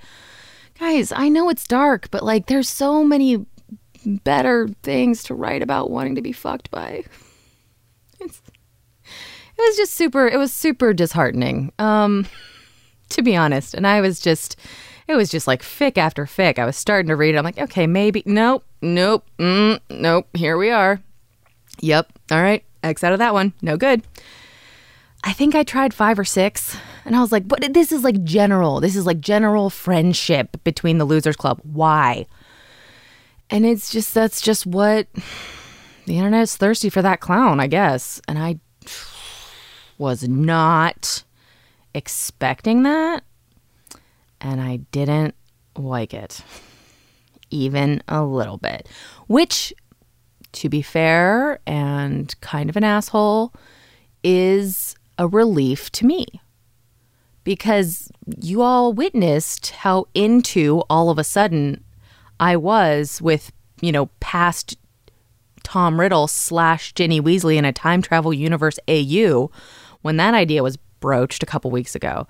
Guys, 0.78 1.12
I 1.12 1.28
know 1.28 1.50
it's 1.50 1.66
dark, 1.66 2.10
but 2.10 2.22
like 2.22 2.46
there's 2.46 2.70
so 2.70 3.04
many 3.04 3.44
better 4.06 4.68
things 4.82 5.22
to 5.24 5.34
write 5.34 5.62
about 5.62 5.90
wanting 5.90 6.14
to 6.14 6.22
be 6.22 6.32
fucked 6.32 6.70
by. 6.70 7.04
It's, 8.20 8.42
it 8.44 9.60
was 9.60 9.76
just 9.76 9.94
super, 9.94 10.26
it 10.26 10.38
was 10.38 10.52
super 10.52 10.92
disheartening. 10.92 11.72
Um, 11.78 12.26
to 13.10 13.22
be 13.22 13.36
honest. 13.36 13.74
And 13.74 13.86
I 13.86 14.00
was 14.00 14.20
just, 14.20 14.56
it 15.06 15.14
was 15.14 15.30
just 15.30 15.46
like 15.46 15.62
fic 15.62 15.96
after 15.98 16.26
fic. 16.26 16.58
I 16.58 16.66
was 16.66 16.76
starting 16.76 17.08
to 17.08 17.16
read 17.16 17.34
it. 17.34 17.38
I'm 17.38 17.44
like, 17.44 17.58
okay, 17.58 17.86
maybe. 17.86 18.22
Nope, 18.26 18.64
nope, 18.82 19.24
mm, 19.38 19.80
nope. 19.90 20.28
Here 20.36 20.56
we 20.56 20.70
are. 20.70 21.00
Yep. 21.80 22.12
All 22.30 22.42
right. 22.42 22.64
X 22.82 23.02
out 23.02 23.12
of 23.12 23.18
that 23.18 23.34
one. 23.34 23.52
No 23.62 23.76
good. 23.76 24.02
I 25.24 25.32
think 25.32 25.54
I 25.54 25.62
tried 25.64 25.92
five 25.92 26.18
or 26.18 26.24
six. 26.24 26.76
And 27.04 27.16
I 27.16 27.20
was 27.20 27.32
like, 27.32 27.48
but 27.48 27.72
this 27.72 27.90
is 27.90 28.04
like 28.04 28.22
general. 28.22 28.80
This 28.80 28.94
is 28.94 29.06
like 29.06 29.20
general 29.20 29.70
friendship 29.70 30.62
between 30.62 30.98
the 30.98 31.04
Losers 31.04 31.36
Club. 31.36 31.60
Why? 31.62 32.26
And 33.50 33.64
it's 33.64 33.90
just, 33.90 34.12
that's 34.14 34.40
just 34.40 34.66
what 34.66 35.06
the 36.06 36.18
internet 36.18 36.42
is 36.42 36.56
thirsty 36.56 36.90
for 36.90 37.02
that 37.02 37.20
clown, 37.20 37.60
I 37.60 37.66
guess. 37.66 38.20
And 38.28 38.38
I 38.38 38.58
was 39.96 40.28
not 40.28 41.24
expecting 41.94 42.82
that. 42.82 43.24
And 44.40 44.60
I 44.60 44.76
didn't 44.92 45.34
like 45.76 46.14
it, 46.14 46.42
even 47.50 48.02
a 48.06 48.22
little 48.24 48.58
bit. 48.58 48.88
Which, 49.26 49.72
to 50.52 50.68
be 50.68 50.82
fair 50.82 51.58
and 51.66 52.38
kind 52.40 52.70
of 52.70 52.76
an 52.76 52.84
asshole, 52.84 53.52
is 54.22 54.94
a 55.18 55.26
relief 55.26 55.90
to 55.92 56.06
me 56.06 56.26
because 57.44 58.10
you 58.40 58.62
all 58.62 58.92
witnessed 58.92 59.70
how 59.70 60.06
into 60.14 60.82
all 60.88 61.10
of 61.10 61.18
a 61.18 61.24
sudden 61.24 61.82
I 62.40 62.56
was 62.56 63.20
with, 63.20 63.52
you 63.80 63.92
know, 63.92 64.06
past 64.20 64.76
Tom 65.62 66.00
Riddle 66.00 66.28
slash 66.28 66.92
Ginny 66.94 67.20
Weasley 67.20 67.56
in 67.56 67.64
a 67.64 67.72
time 67.72 68.02
travel 68.02 68.32
universe 68.32 68.78
AU 68.88 69.50
when 70.02 70.16
that 70.16 70.34
idea 70.34 70.62
was 70.62 70.76
broached 71.00 71.42
a 71.42 71.46
couple 71.46 71.70
weeks 71.70 71.94
ago. 71.94 72.26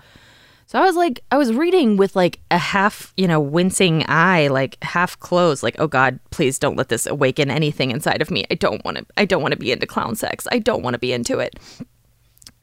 So 0.67 0.79
I 0.79 0.83
was 0.83 0.97
like, 0.97 1.25
I 1.31 1.39
was 1.39 1.55
reading 1.55 1.97
with 1.97 2.15
like 2.15 2.41
a 2.51 2.59
half, 2.59 3.15
you 3.17 3.27
know, 3.27 3.41
wincing 3.41 4.05
eye, 4.07 4.49
like 4.49 4.77
half 4.83 5.19
closed, 5.19 5.63
like, 5.63 5.77
oh 5.79 5.87
God, 5.87 6.21
please 6.31 6.59
don't 6.59 6.77
let 6.77 6.91
this 6.91 7.07
awaken 7.07 7.51
anything 7.51 7.91
inside 7.91 8.21
of 8.21 8.31
me. 8.31 8.45
I 8.51 8.55
don't 8.55 8.85
want 8.85 8.99
to, 8.99 9.07
I 9.17 9.25
don't 9.25 9.41
want 9.41 9.53
to 9.53 9.59
be 9.59 9.73
into 9.73 9.87
clown 9.87 10.15
sex. 10.15 10.47
I 10.53 10.59
don't 10.59 10.83
want 10.83 10.93
to 10.93 10.99
be 10.99 11.13
into 11.13 11.39
it. 11.39 11.59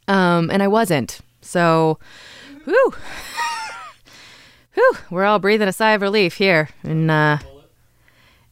Um, 0.07 0.51
and 0.51 0.61
I 0.61 0.67
wasn't. 0.67 1.19
So, 1.41 1.97
whew, 2.65 2.93
whew, 4.75 4.93
we're 5.09 5.25
all 5.25 5.39
breathing 5.39 5.67
a 5.67 5.73
sigh 5.73 5.93
of 5.93 6.01
relief 6.01 6.35
here. 6.35 6.69
And, 6.83 7.09
uh, 7.09 7.39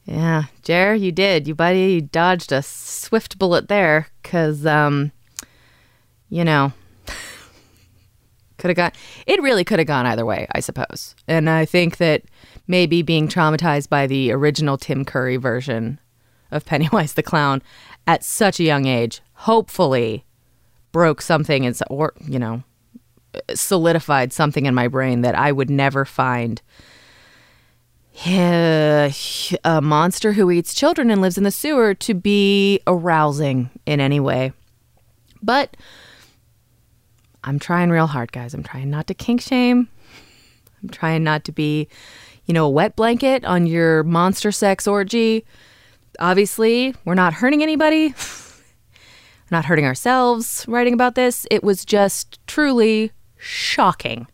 yeah, 0.05 0.45
Jer, 0.63 0.95
you 0.95 1.11
did. 1.11 1.47
You 1.47 1.55
buddy, 1.55 1.93
you 1.93 2.01
dodged 2.01 2.51
a 2.51 2.61
swift 2.61 3.37
bullet 3.37 3.67
there 3.67 4.07
because, 4.21 4.65
um, 4.65 5.11
you 6.29 6.43
know, 6.43 6.73
could 8.57 8.69
have 8.69 8.75
gone, 8.75 8.91
it 9.27 9.41
really 9.41 9.63
could 9.63 9.79
have 9.79 9.87
gone 9.87 10.05
either 10.05 10.25
way, 10.25 10.47
I 10.51 10.59
suppose. 10.59 11.15
And 11.27 11.49
I 11.49 11.65
think 11.65 11.97
that 11.97 12.23
maybe 12.67 13.01
being 13.01 13.27
traumatized 13.27 13.89
by 13.89 14.07
the 14.07 14.31
original 14.31 14.77
Tim 14.77 15.05
Curry 15.05 15.37
version 15.37 15.99
of 16.51 16.65
Pennywise 16.65 17.13
the 17.13 17.23
Clown 17.23 17.61
at 18.07 18.23
such 18.23 18.59
a 18.59 18.63
young 18.63 18.85
age, 18.85 19.21
hopefully 19.33 20.25
broke 20.91 21.21
something 21.21 21.65
and 21.65 21.77
or 21.89 22.13
you 22.21 22.37
know 22.37 22.63
solidified 23.53 24.33
something 24.33 24.65
in 24.65 24.75
my 24.75 24.87
brain 24.87 25.21
that 25.21 25.35
I 25.35 25.51
would 25.51 25.69
never 25.69 26.05
find 26.05 26.61
a 28.25 29.81
monster 29.81 30.33
who 30.33 30.51
eats 30.51 30.73
children 30.73 31.09
and 31.09 31.21
lives 31.21 31.37
in 31.37 31.43
the 31.43 31.51
sewer 31.51 31.93
to 31.95 32.13
be 32.13 32.79
arousing 32.85 33.69
in 33.85 33.99
any 33.99 34.19
way. 34.19 34.53
But 35.41 35.75
I'm 37.43 37.59
trying 37.59 37.89
real 37.89 38.07
hard, 38.07 38.31
guys. 38.31 38.53
I'm 38.53 38.63
trying 38.63 38.89
not 38.89 39.07
to 39.07 39.13
kink 39.13 39.41
shame. 39.41 39.89
I'm 40.81 40.89
trying 40.89 41.23
not 41.23 41.43
to 41.45 41.51
be, 41.51 41.87
you 42.45 42.53
know, 42.53 42.65
a 42.65 42.69
wet 42.69 42.95
blanket 42.95 43.43
on 43.45 43.67
your 43.67 44.03
monster 44.03 44.51
sex 44.51 44.87
orgy. 44.87 45.45
Obviously, 46.19 46.95
we're 47.05 47.15
not 47.15 47.33
hurting 47.33 47.63
anybody. 47.63 48.13
Not 49.51 49.65
hurting 49.65 49.85
ourselves 49.85 50.65
writing 50.67 50.93
about 50.93 51.13
this. 51.13 51.45
It 51.51 51.63
was 51.63 51.85
just 51.85 52.39
truly 52.47 53.11
shocking 53.43 54.27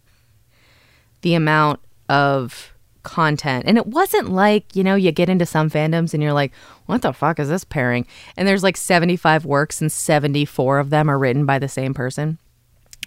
the 1.22 1.34
amount 1.34 1.80
of 2.08 2.74
content. 3.04 3.66
And 3.68 3.78
it 3.78 3.88
wasn't 3.88 4.30
like, 4.30 4.76
you 4.76 4.84
know, 4.84 4.96
you 4.96 5.12
get 5.12 5.30
into 5.30 5.46
some 5.46 5.70
fandoms 5.70 6.14
and 6.14 6.22
you're 6.22 6.34
like, 6.34 6.52
what 6.86 7.02
the 7.02 7.14
fuck 7.14 7.40
is 7.40 7.50
this 7.50 7.64
pairing? 7.64 8.06
And 8.38 8.48
there's 8.48 8.64
like 8.64 8.78
75 8.78 9.46
works 9.46 9.82
and 9.82 9.92
74 9.92 10.80
of 10.80 10.90
them 10.90 11.10
are 11.10 11.18
written 11.18 11.46
by 11.46 11.60
the 11.60 11.68
same 11.68 11.94
person. 11.94 12.38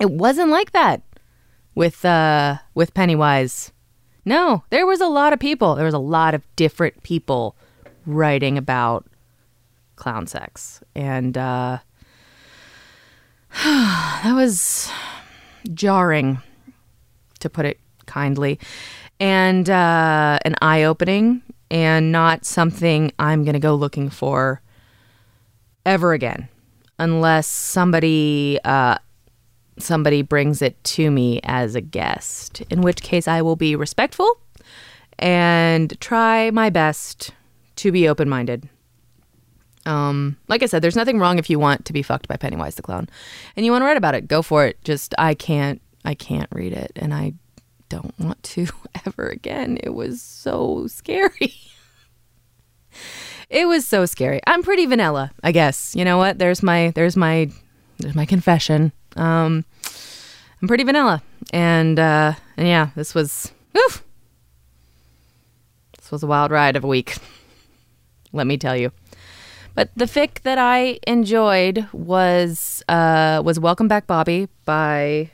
It 0.01 0.11
wasn't 0.11 0.51
like 0.51 0.73
that 0.73 1.03
with 1.75 2.05
uh 2.05 2.59
with 2.75 2.95
Pennywise. 2.95 3.73
No, 4.25 4.65
there 4.71 4.87
was 4.87 5.01
a 5.01 5.07
lot 5.07 5.33
of 5.33 5.41
people. 5.41 5.75
There 5.75 5.85
was 5.85 5.95
a 5.95 5.99
lot 5.99 6.35
of 6.35 6.43
different 6.57 7.03
people 7.03 7.57
writing 8.07 8.59
about 8.59 9.07
clown 9.97 10.27
sex. 10.27 10.83
And 10.95 11.37
uh 11.37 11.79
that 13.65 14.33
was 14.35 14.91
jarring 15.75 16.39
to 17.41 17.51
put 17.51 17.65
it 17.65 17.79
kindly 18.07 18.59
and 19.21 19.71
uh, 19.71 20.39
an 20.45 20.55
eye-opening 20.61 21.43
and 21.71 22.13
not 22.13 22.45
something 22.45 23.13
i'm 23.19 23.45
going 23.45 23.55
to 23.55 23.61
go 23.61 23.75
looking 23.75 24.11
for 24.11 24.61
ever 25.87 26.13
again 26.13 26.49
unless 26.99 27.47
somebody 27.47 28.59
uh, 28.65 28.97
somebody 29.79 30.23
brings 30.23 30.63
it 30.63 30.83
to 30.85 31.11
me 31.11 31.41
as 31.45 31.75
a 31.75 31.81
guest 31.81 32.63
in 32.71 32.83
which 32.83 33.03
case 33.03 33.27
i 33.27 33.41
will 33.41 33.57
be 33.57 33.75
respectful 33.75 34.39
and 35.19 35.99
try 36.01 36.51
my 36.51 36.69
best 36.69 37.31
to 37.77 37.93
be 37.93 38.09
open-minded 38.09 38.69
um, 39.87 40.37
like 40.49 40.63
I 40.63 40.67
said, 40.67 40.83
there's 40.83 40.97
nothing 40.97 41.19
wrong 41.19 41.39
if 41.39 41.51
you 41.51 41.59
want 41.59 41.85
to 41.87 41.93
be 41.93 42.03
fucked 42.03 42.29
by 42.29 42.37
Pennywise 42.37 42.77
the 42.77 42.83
clown, 42.83 43.09
and 43.57 43.67
you 43.67 43.73
want 43.73 43.83
to 43.83 43.87
write 43.87 43.97
about 43.97 44.15
it. 44.15 44.29
Go 44.29 44.43
for 44.43 44.67
it. 44.67 44.83
Just 44.85 45.15
I 45.19 45.35
can't, 45.35 45.81
I 46.05 46.15
can't 46.15 46.49
read 46.53 46.73
it, 46.73 46.93
and 46.97 47.13
I 47.13 47.35
don't 47.89 48.19
want 48.19 48.43
to 48.43 48.67
ever 49.07 49.29
again. 49.29 49.79
It 49.83 49.91
was 49.91 50.23
so 50.23 50.87
scary. 50.87 51.55
it 53.51 53.67
was 53.67 53.87
so 53.87 54.07
scary. 54.07 54.41
I'm 54.47 54.63
pretty 54.63 54.87
vanilla, 54.87 55.33
I 55.43 55.53
guess. 55.53 55.95
You 55.95 56.05
know 56.05 56.19
what? 56.19 56.39
There's 56.39 56.63
my, 56.63 56.93
there's 56.95 57.17
my, 57.17 57.51
there's 57.99 58.15
my 58.15 58.25
confession. 58.25 58.93
Um, 59.17 59.65
I'm 60.61 60.69
pretty 60.69 60.85
vanilla, 60.85 61.23
and 61.53 61.99
uh, 61.99 62.35
and 62.57 62.69
yeah, 62.69 62.91
this 62.95 63.15
was, 63.15 63.53
oof, 63.77 64.05
this 65.99 66.11
was 66.13 66.23
a 66.23 66.27
wild 66.29 66.53
ride 66.53 66.77
of 66.77 66.85
a 66.85 66.87
week. 66.89 67.17
Let 68.33 68.47
me 68.47 68.57
tell 68.57 68.77
you. 68.77 68.93
But 69.75 69.91
the 69.97 70.05
fic 70.05 70.43
that 70.43 70.59
I 70.59 70.99
enjoyed 71.07 71.87
was 71.93 72.83
uh, 72.89 73.43
was 73.45 73.59
Welcome 73.59 73.89
Back 73.89 74.07
Bobby 74.07 74.49
by 74.65 75.31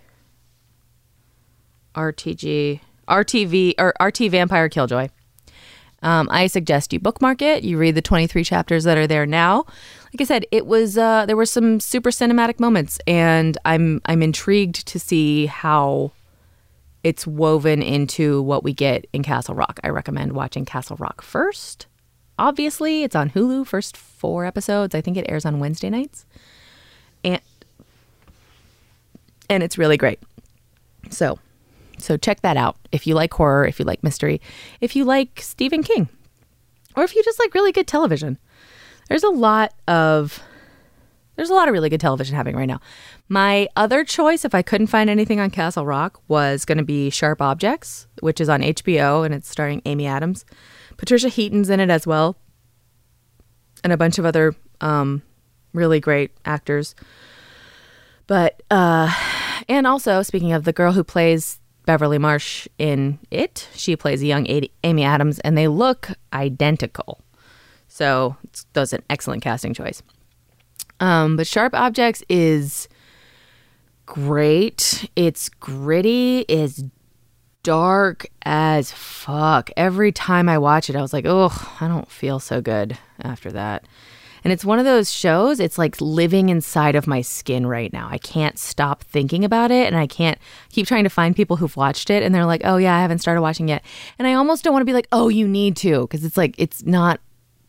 RTG 1.95 2.81
RTV 3.09 3.75
or 3.79 3.95
RT 4.01 4.31
Vampire 4.31 4.69
Killjoy. 4.69 5.09
Um, 6.03 6.29
I 6.31 6.47
suggest 6.47 6.93
you 6.93 7.01
bookmark 7.01 7.43
it. 7.43 7.65
You 7.65 7.77
read 7.79 7.97
the 7.97 8.03
23 8.03 8.45
chapters 8.45 8.85
that 8.85 8.97
are 8.97 9.09
there 9.09 9.27
now. 9.27 9.65
Like 10.13 10.21
I 10.21 10.25
said, 10.25 10.47
it 10.53 10.67
was 10.67 10.97
uh, 10.97 11.27
there 11.27 11.37
were 11.37 11.47
some 11.47 11.81
super 11.81 12.11
cinematic 12.11 12.61
moments, 12.61 13.01
and 13.07 13.59
I'm 13.65 14.01
I'm 14.07 14.23
intrigued 14.23 14.87
to 14.87 15.01
see 15.01 15.47
how 15.47 16.13
it's 17.03 17.27
woven 17.27 17.83
into 17.83 18.43
what 18.43 18.63
we 18.63 18.73
get 18.73 19.07
in 19.13 19.25
Castle 19.25 19.57
Rock. 19.57 19.81
I 19.83 19.89
recommend 19.89 20.33
watching 20.33 20.65
Castle 20.65 20.97
Rock 20.97 21.23
first. 21.23 21.87
Obviously, 22.39 23.03
it's 23.03 23.17
on 23.17 23.31
Hulu. 23.31 23.67
First 23.67 23.97
four 23.97 24.45
episodes. 24.45 24.95
I 24.95 25.01
think 25.01 25.17
it 25.17 25.27
airs 25.29 25.45
on 25.45 25.59
Wednesday 25.59 25.91
nights, 25.91 26.27
and 27.25 27.41
and 29.51 29.63
it's 29.63 29.79
really 29.79 29.97
great. 29.97 30.21
So, 31.11 31.39
so 31.99 32.17
check 32.17 32.43
that 32.43 32.57
out 32.57 32.77
if 32.93 33.07
you 33.07 33.15
like 33.15 33.33
horror, 33.33 33.67
if 33.67 33.79
you 33.79 33.85
like 33.85 34.03
mystery, 34.03 34.41
if 34.81 34.95
you 34.95 35.05
like 35.05 35.41
Stephen 35.41 35.83
King, 35.83 36.09
or 36.97 37.05
if 37.05 37.15
you 37.15 37.23
just 37.25 37.39
like 37.39 37.55
really 37.55 37.73
good 37.73 37.87
television. 37.87 38.39
There's 39.09 39.25
a 39.25 39.31
lot 39.31 39.73
of 39.89 40.43
there's 41.37 41.51
a 41.51 41.55
lot 41.55 41.69
of 41.69 41.73
really 41.73 41.89
good 41.89 42.01
television 42.01 42.35
happening 42.35 42.57
right 42.57 42.67
now. 42.67 42.81
My 43.29 43.69
other 43.77 44.05
choice, 44.05 44.45
if 44.45 44.55
I 44.57 44.63
couldn't 44.63 44.89
find 44.89 45.09
anything 45.09 45.39
on 45.39 45.51
Castle 45.51 45.87
Rock, 45.87 46.21
was 46.27 46.65
going 46.65 46.79
to 46.79 46.85
be 46.85 47.11
Sharp 47.11 47.41
Objects, 47.41 48.09
which 48.21 48.41
is 48.41 48.49
on 48.49 48.61
HBO 48.61 49.25
and 49.25 49.33
it's 49.33 49.49
starring 49.49 49.81
Amy 49.85 50.07
Adams. 50.07 50.45
Patricia 50.99 51.29
Heaton's 51.29 51.71
in 51.71 51.81
it 51.81 51.89
as 51.89 52.07
well, 52.07 52.37
and 53.83 53.93
a 53.93 53.97
bunch 53.97 54.19
of 54.19 54.27
other 54.27 54.55
um, 54.83 55.23
really 55.73 56.01
great 56.01 56.33
actors. 56.45 56.95
But 58.27 58.63
uh, 58.71 59.11
and 59.69 59.87
also 59.87 60.23
speaking 60.23 60.53
of 60.53 60.65
the 60.65 60.73
girl 60.73 60.93
who 60.93 61.03
plays 61.03 61.61
Beverly 61.87 62.19
Marsh 62.19 62.69
in 62.77 63.19
it, 63.31 63.69
she 63.73 63.97
plays 63.97 64.23
a 64.23 64.27
young 64.27 64.47
Amy 64.85 65.05
Adams, 65.05 65.39
and 65.39 65.57
they 65.57 65.69
look 65.69 66.11
identical. 66.35 67.21
So 67.89 68.37
that's 68.75 68.93
an 68.93 69.03
excellent 69.09 69.43
casting 69.43 69.73
choice. 69.73 70.03
Um, 71.01 71.37
but 71.37 71.47
Sharp 71.47 71.75
Objects 71.75 72.23
is 72.29 72.89
great. 74.05 75.09
It's 75.17 75.49
gritty. 75.49 76.41
It's 76.49 76.83
dark 77.69 78.27
as 78.47 78.91
fuck. 78.93 79.71
Every 79.77 80.11
time 80.11 80.49
I 80.49 80.57
watch 80.57 80.89
it, 80.89 80.97
I 80.97 81.03
was 81.03 81.13
like, 81.13 81.27
oh, 81.29 81.77
I 81.83 81.87
don't 81.87 82.11
feel 82.11 82.41
so 82.41 82.63
good 82.63 82.97
after 83.21 83.53
that. 83.53 83.85
And 84.43 84.55
it's 84.55 84.65
one 84.65 84.79
of 84.79 84.87
those 84.87 85.13
shows, 85.13 85.61
it's 85.61 85.77
like 85.77 86.01
living 86.01 86.49
inside 86.49 86.95
of 86.95 87.07
my 87.07 87.21
skin 87.21 87.67
right 87.67 87.93
now. 87.93 88.09
I 88.11 88.17
can't 88.17 88.59
stop 88.59 89.05
thinking 89.05 89.45
about 89.45 89.71
it 89.71 89.87
and 89.87 89.97
I 89.99 90.07
can't 90.07 90.39
keep 90.71 90.87
trying 90.87 91.05
to 91.05 91.11
find 91.11 91.37
people 91.37 91.57
who've 91.57 91.77
watched 91.77 92.09
it 92.09 92.23
and 92.23 92.35
they're 92.35 92.47
like, 92.47 92.63
oh, 92.65 92.79
yeah, 92.79 92.97
I 92.97 93.03
haven't 93.03 93.19
started 93.19 93.43
watching 93.43 93.69
yet. 93.69 93.85
And 94.19 94.27
I 94.27 94.33
almost 94.33 94.65
don't 94.65 94.73
want 94.73 94.81
to 94.81 94.87
be 94.87 94.95
like, 94.95 95.09
oh, 95.13 95.29
you 95.29 95.47
need 95.47 95.77
to, 95.79 96.07
because 96.07 96.25
it's 96.25 96.39
like, 96.39 96.55
it's 96.57 96.87
not, 96.87 97.21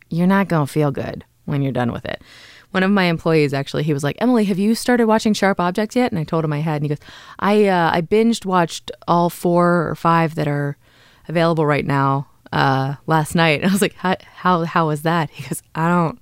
you're 0.09 0.27
not 0.27 0.47
going 0.47 0.65
to 0.65 0.71
feel 0.71 0.91
good 0.91 1.25
when 1.43 1.61
you're 1.61 1.73
done 1.73 1.91
with 1.91 2.05
it. 2.05 2.21
One 2.71 2.83
of 2.83 2.91
my 2.91 3.05
employees 3.05 3.53
actually, 3.53 3.83
he 3.83 3.93
was 3.93 4.03
like, 4.03 4.17
Emily, 4.19 4.45
have 4.45 4.59
you 4.59 4.75
started 4.75 5.07
watching 5.07 5.33
Sharp 5.33 5.59
Objects 5.59 5.95
yet? 5.95 6.11
And 6.11 6.19
I 6.19 6.23
told 6.23 6.45
him 6.45 6.53
I 6.53 6.59
had, 6.59 6.75
and 6.75 6.83
he 6.83 6.89
goes, 6.89 7.05
I 7.39 7.65
uh, 7.65 7.89
I 7.93 8.01
binged 8.01 8.45
watched 8.45 8.91
all 9.07 9.29
four 9.29 9.89
or 9.89 9.95
five 9.95 10.35
that 10.35 10.47
are 10.47 10.77
available 11.27 11.65
right 11.65 11.85
now 11.85 12.27
uh, 12.51 12.95
last 13.07 13.35
night. 13.35 13.61
And 13.61 13.65
I 13.69 13.73
was 13.73 13.81
like, 13.81 13.95
how, 13.95 14.15
how 14.35 14.63
how 14.65 14.87
was 14.87 15.03
that? 15.03 15.29
He 15.29 15.47
goes, 15.47 15.63
I 15.73 15.87
don't 15.87 16.19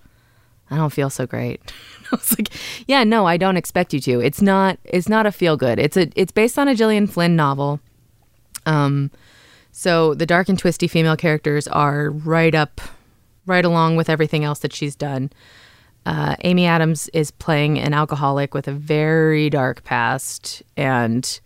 I 0.69 0.75
don't 0.75 0.93
feel 0.93 1.09
so 1.09 1.25
great. 1.25 1.61
I 2.11 2.15
was 2.15 2.37
like, 2.37 2.49
yeah, 2.87 3.03
no, 3.03 3.25
I 3.25 3.37
don't 3.37 3.57
expect 3.57 3.93
you 3.93 3.99
to. 4.01 4.19
It's 4.21 4.41
not 4.41 4.79
it's 4.83 5.09
not 5.09 5.25
a 5.25 5.31
feel 5.31 5.57
good. 5.57 5.79
It's 5.79 5.97
a 5.97 6.09
it's 6.15 6.31
based 6.31 6.57
on 6.57 6.67
a 6.67 6.75
Gillian 6.75 7.07
Flynn 7.07 7.35
novel. 7.35 7.79
Um 8.65 9.11
so 9.71 10.13
the 10.13 10.25
dark 10.25 10.49
and 10.49 10.57
twisty 10.57 10.87
female 10.87 11.15
characters 11.17 11.67
are 11.67 12.09
right 12.09 12.55
up 12.55 12.81
right 13.45 13.63
along 13.63 13.95
with 13.95 14.09
everything 14.09 14.43
else 14.43 14.59
that 14.59 14.73
she's 14.73 14.95
done. 14.95 15.31
Uh, 16.07 16.37
Amy 16.45 16.65
Adams 16.65 17.09
is 17.09 17.31
playing 17.31 17.77
an 17.77 17.93
alcoholic 17.93 18.53
with 18.53 18.65
a 18.69 18.71
very 18.71 19.49
dark 19.49 19.83
past, 19.83 20.63
and 20.77 21.41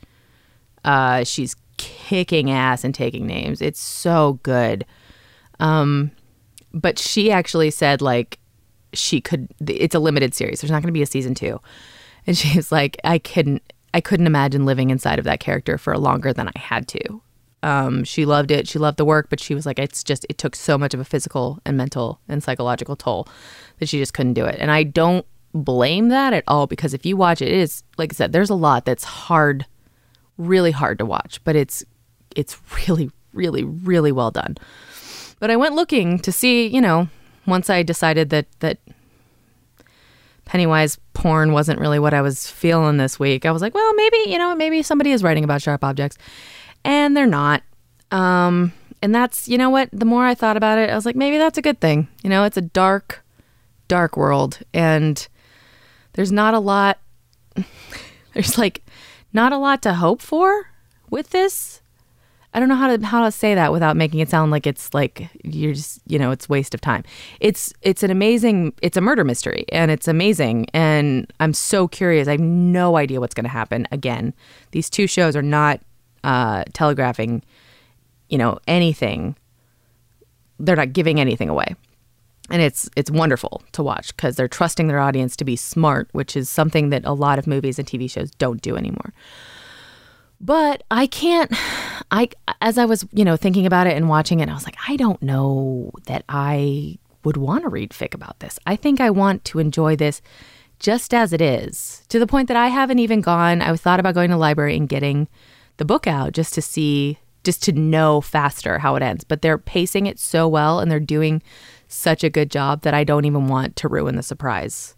uh, 0.85 1.23
she's 1.23 1.55
kicking 1.77 2.51
ass 2.51 2.83
and 2.83 2.93
taking 2.93 3.25
names. 3.25 3.59
It's 3.59 3.79
so 3.79 4.39
good. 4.43 4.85
Um, 5.59 6.11
but 6.71 6.99
she 6.99 7.31
actually 7.31 7.71
said 7.71 8.03
like 8.03 8.37
she 8.93 9.19
could. 9.19 9.47
It's 9.67 9.95
a 9.95 9.99
limited 9.99 10.35
series. 10.35 10.61
There's 10.61 10.69
not 10.69 10.83
going 10.83 10.89
to 10.89 10.93
be 10.93 11.01
a 11.01 11.07
season 11.07 11.33
two, 11.33 11.59
and 12.27 12.37
she 12.37 12.55
was 12.55 12.71
like, 12.71 12.97
I 13.03 13.17
couldn't. 13.17 13.63
I 13.95 13.99
couldn't 13.99 14.27
imagine 14.27 14.65
living 14.65 14.91
inside 14.91 15.17
of 15.17 15.25
that 15.25 15.39
character 15.39 15.79
for 15.79 15.97
longer 15.97 16.33
than 16.33 16.49
I 16.49 16.59
had 16.59 16.87
to. 16.89 17.21
Um, 17.63 18.03
she 18.03 18.25
loved 18.25 18.51
it. 18.51 18.67
She 18.67 18.79
loved 18.79 18.97
the 18.97 19.05
work, 19.05 19.27
but 19.29 19.39
she 19.39 19.53
was 19.53 19.65
like, 19.65 19.77
it's 19.77 20.03
just, 20.03 20.25
it 20.29 20.37
took 20.37 20.55
so 20.55 20.77
much 20.77 20.93
of 20.93 20.99
a 20.99 21.05
physical 21.05 21.59
and 21.63 21.77
mental 21.77 22.19
and 22.27 22.41
psychological 22.41 22.95
toll 22.95 23.27
that 23.81 23.89
she 23.89 23.97
just 23.97 24.13
couldn't 24.13 24.35
do 24.35 24.45
it. 24.45 24.57
And 24.59 24.69
I 24.69 24.83
don't 24.83 25.25
blame 25.53 26.09
that 26.09 26.33
at 26.33 26.43
all 26.47 26.67
because 26.67 26.93
if 26.93 27.03
you 27.03 27.17
watch 27.17 27.41
it, 27.41 27.47
it 27.47 27.55
is, 27.55 27.83
like 27.97 28.13
I 28.13 28.15
said, 28.15 28.31
there's 28.31 28.51
a 28.51 28.55
lot 28.55 28.85
that's 28.85 29.03
hard, 29.03 29.65
really 30.37 30.69
hard 30.69 30.99
to 30.99 31.05
watch, 31.05 31.43
but 31.43 31.55
it's, 31.55 31.83
it's 32.35 32.57
really, 32.87 33.09
really, 33.33 33.63
really 33.63 34.11
well 34.11 34.29
done. 34.29 34.55
But 35.39 35.49
I 35.49 35.55
went 35.55 35.73
looking 35.73 36.19
to 36.19 36.31
see, 36.31 36.67
you 36.67 36.79
know, 36.79 37.09
once 37.47 37.71
I 37.71 37.81
decided 37.81 38.29
that, 38.29 38.45
that 38.59 38.77
Pennywise 40.45 40.99
porn 41.13 41.51
wasn't 41.51 41.79
really 41.79 41.97
what 41.97 42.13
I 42.13 42.21
was 42.21 42.47
feeling 42.47 42.97
this 42.97 43.19
week, 43.19 43.47
I 43.47 43.51
was 43.51 43.63
like, 43.63 43.73
well, 43.73 43.95
maybe, 43.95 44.17
you 44.27 44.37
know, 44.37 44.53
maybe 44.53 44.83
somebody 44.83 45.11
is 45.11 45.23
writing 45.23 45.43
about 45.43 45.63
sharp 45.63 45.83
objects 45.83 46.19
and 46.85 47.17
they're 47.17 47.25
not. 47.25 47.63
Um, 48.11 48.73
and 49.01 49.15
that's, 49.15 49.47
you 49.47 49.57
know 49.57 49.71
what, 49.71 49.89
the 49.91 50.05
more 50.05 50.23
I 50.23 50.35
thought 50.35 50.57
about 50.57 50.77
it, 50.77 50.91
I 50.91 50.95
was 50.95 51.07
like, 51.07 51.15
maybe 51.15 51.39
that's 51.39 51.57
a 51.57 51.63
good 51.63 51.81
thing. 51.81 52.07
You 52.23 52.29
know, 52.29 52.43
it's 52.43 52.57
a 52.57 52.61
dark, 52.61 53.20
dark 53.91 54.15
world, 54.15 54.59
and 54.73 55.27
there's 56.13 56.31
not 56.31 56.53
a 56.53 56.59
lot, 56.59 56.97
there's 58.33 58.57
like 58.57 58.83
not 59.33 59.51
a 59.51 59.57
lot 59.57 59.81
to 59.81 59.93
hope 59.93 60.21
for 60.21 60.71
with 61.09 61.31
this. 61.31 61.81
I 62.53 62.59
don't 62.61 62.69
know 62.69 62.75
how 62.75 62.95
to 62.95 63.05
how 63.05 63.25
to 63.25 63.31
say 63.31 63.53
that 63.53 63.73
without 63.73 63.97
making 63.97 64.21
it 64.21 64.29
sound 64.29 64.49
like 64.49 64.65
it's 64.65 64.93
like 64.93 65.29
you're 65.43 65.73
just 65.73 65.99
you 66.07 66.17
know 66.17 66.31
it's 66.31 66.47
waste 66.47 66.73
of 66.73 66.79
time. 66.79 67.03
It's 67.41 67.73
it's 67.81 68.01
an 68.01 68.11
amazing 68.11 68.73
it's 68.81 68.95
a 68.95 69.01
murder 69.01 69.25
mystery 69.25 69.65
and 69.73 69.91
it's 69.91 70.07
amazing 70.07 70.67
and 70.73 71.31
I'm 71.41 71.53
so 71.53 71.89
curious. 71.89 72.29
I 72.29 72.31
have 72.31 72.39
no 72.39 72.95
idea 72.95 73.19
what's 73.19 73.33
going 73.33 73.43
to 73.43 73.49
happen 73.49 73.89
again. 73.91 74.33
These 74.71 74.89
two 74.89 75.05
shows 75.05 75.35
are 75.35 75.41
not 75.41 75.81
uh, 76.23 76.63
telegraphing, 76.73 77.43
you 78.29 78.37
know, 78.37 78.57
anything. 78.67 79.35
They're 80.59 80.75
not 80.77 80.93
giving 80.93 81.19
anything 81.19 81.49
away, 81.49 81.75
and 82.51 82.61
it's 82.61 82.89
it's 82.95 83.11
wonderful 83.11 83.61
to 83.73 83.83
watch 83.83 84.15
because 84.15 84.35
they're 84.35 84.47
trusting 84.47 84.87
their 84.87 84.99
audience 84.99 85.35
to 85.37 85.45
be 85.45 85.55
smart, 85.55 86.09
which 86.11 86.35
is 86.35 86.49
something 86.49 86.89
that 86.89 87.05
a 87.05 87.13
lot 87.13 87.39
of 87.39 87.47
movies 87.47 87.79
and 87.79 87.87
TV 87.87 88.09
shows 88.09 88.31
don't 88.31 88.61
do 88.61 88.75
anymore. 88.75 89.13
But 90.39 90.83
I 90.89 91.07
can't. 91.07 91.51
I 92.11 92.29
as 92.61 92.77
I 92.77 92.85
was 92.85 93.05
you 93.11 93.23
know 93.23 93.37
thinking 93.37 93.65
about 93.65 93.87
it 93.87 93.95
and 93.95 94.09
watching 94.09 94.39
it, 94.39 94.49
I 94.49 94.53
was 94.53 94.65
like, 94.65 94.77
I 94.87 94.95
don't 94.95 95.21
know 95.21 95.91
that 96.05 96.23
I 96.27 96.97
would 97.23 97.37
want 97.37 97.63
to 97.63 97.69
read 97.69 97.91
fic 97.91 98.13
about 98.13 98.39
this. 98.39 98.57
I 98.65 98.75
think 98.75 98.99
I 98.99 99.09
want 99.09 99.45
to 99.45 99.59
enjoy 99.59 99.95
this 99.95 100.21
just 100.79 101.13
as 101.13 101.31
it 101.31 101.41
is, 101.41 102.03
to 102.09 102.17
the 102.17 102.25
point 102.25 102.47
that 102.47 102.57
I 102.57 102.69
haven't 102.69 102.97
even 102.97 103.21
gone. 103.21 103.61
I 103.61 103.75
thought 103.75 103.99
about 103.99 104.15
going 104.15 104.29
to 104.29 104.35
the 104.35 104.39
library 104.39 104.75
and 104.75 104.89
getting 104.89 105.27
the 105.77 105.85
book 105.85 106.07
out 106.07 106.33
just 106.33 106.55
to 106.55 106.61
see, 106.61 107.19
just 107.43 107.61
to 107.63 107.71
know 107.71 108.19
faster 108.19 108.79
how 108.79 108.95
it 108.95 109.03
ends. 109.03 109.23
But 109.23 109.43
they're 109.43 109.59
pacing 109.59 110.07
it 110.07 110.17
so 110.17 110.47
well 110.47 110.79
and 110.79 110.89
they're 110.89 110.99
doing 110.99 111.43
such 111.91 112.23
a 112.23 112.29
good 112.29 112.49
job 112.49 112.81
that 112.81 112.93
I 112.93 113.03
don't 113.03 113.25
even 113.25 113.47
want 113.47 113.75
to 113.77 113.87
ruin 113.87 114.15
the 114.15 114.23
surprise 114.23 114.95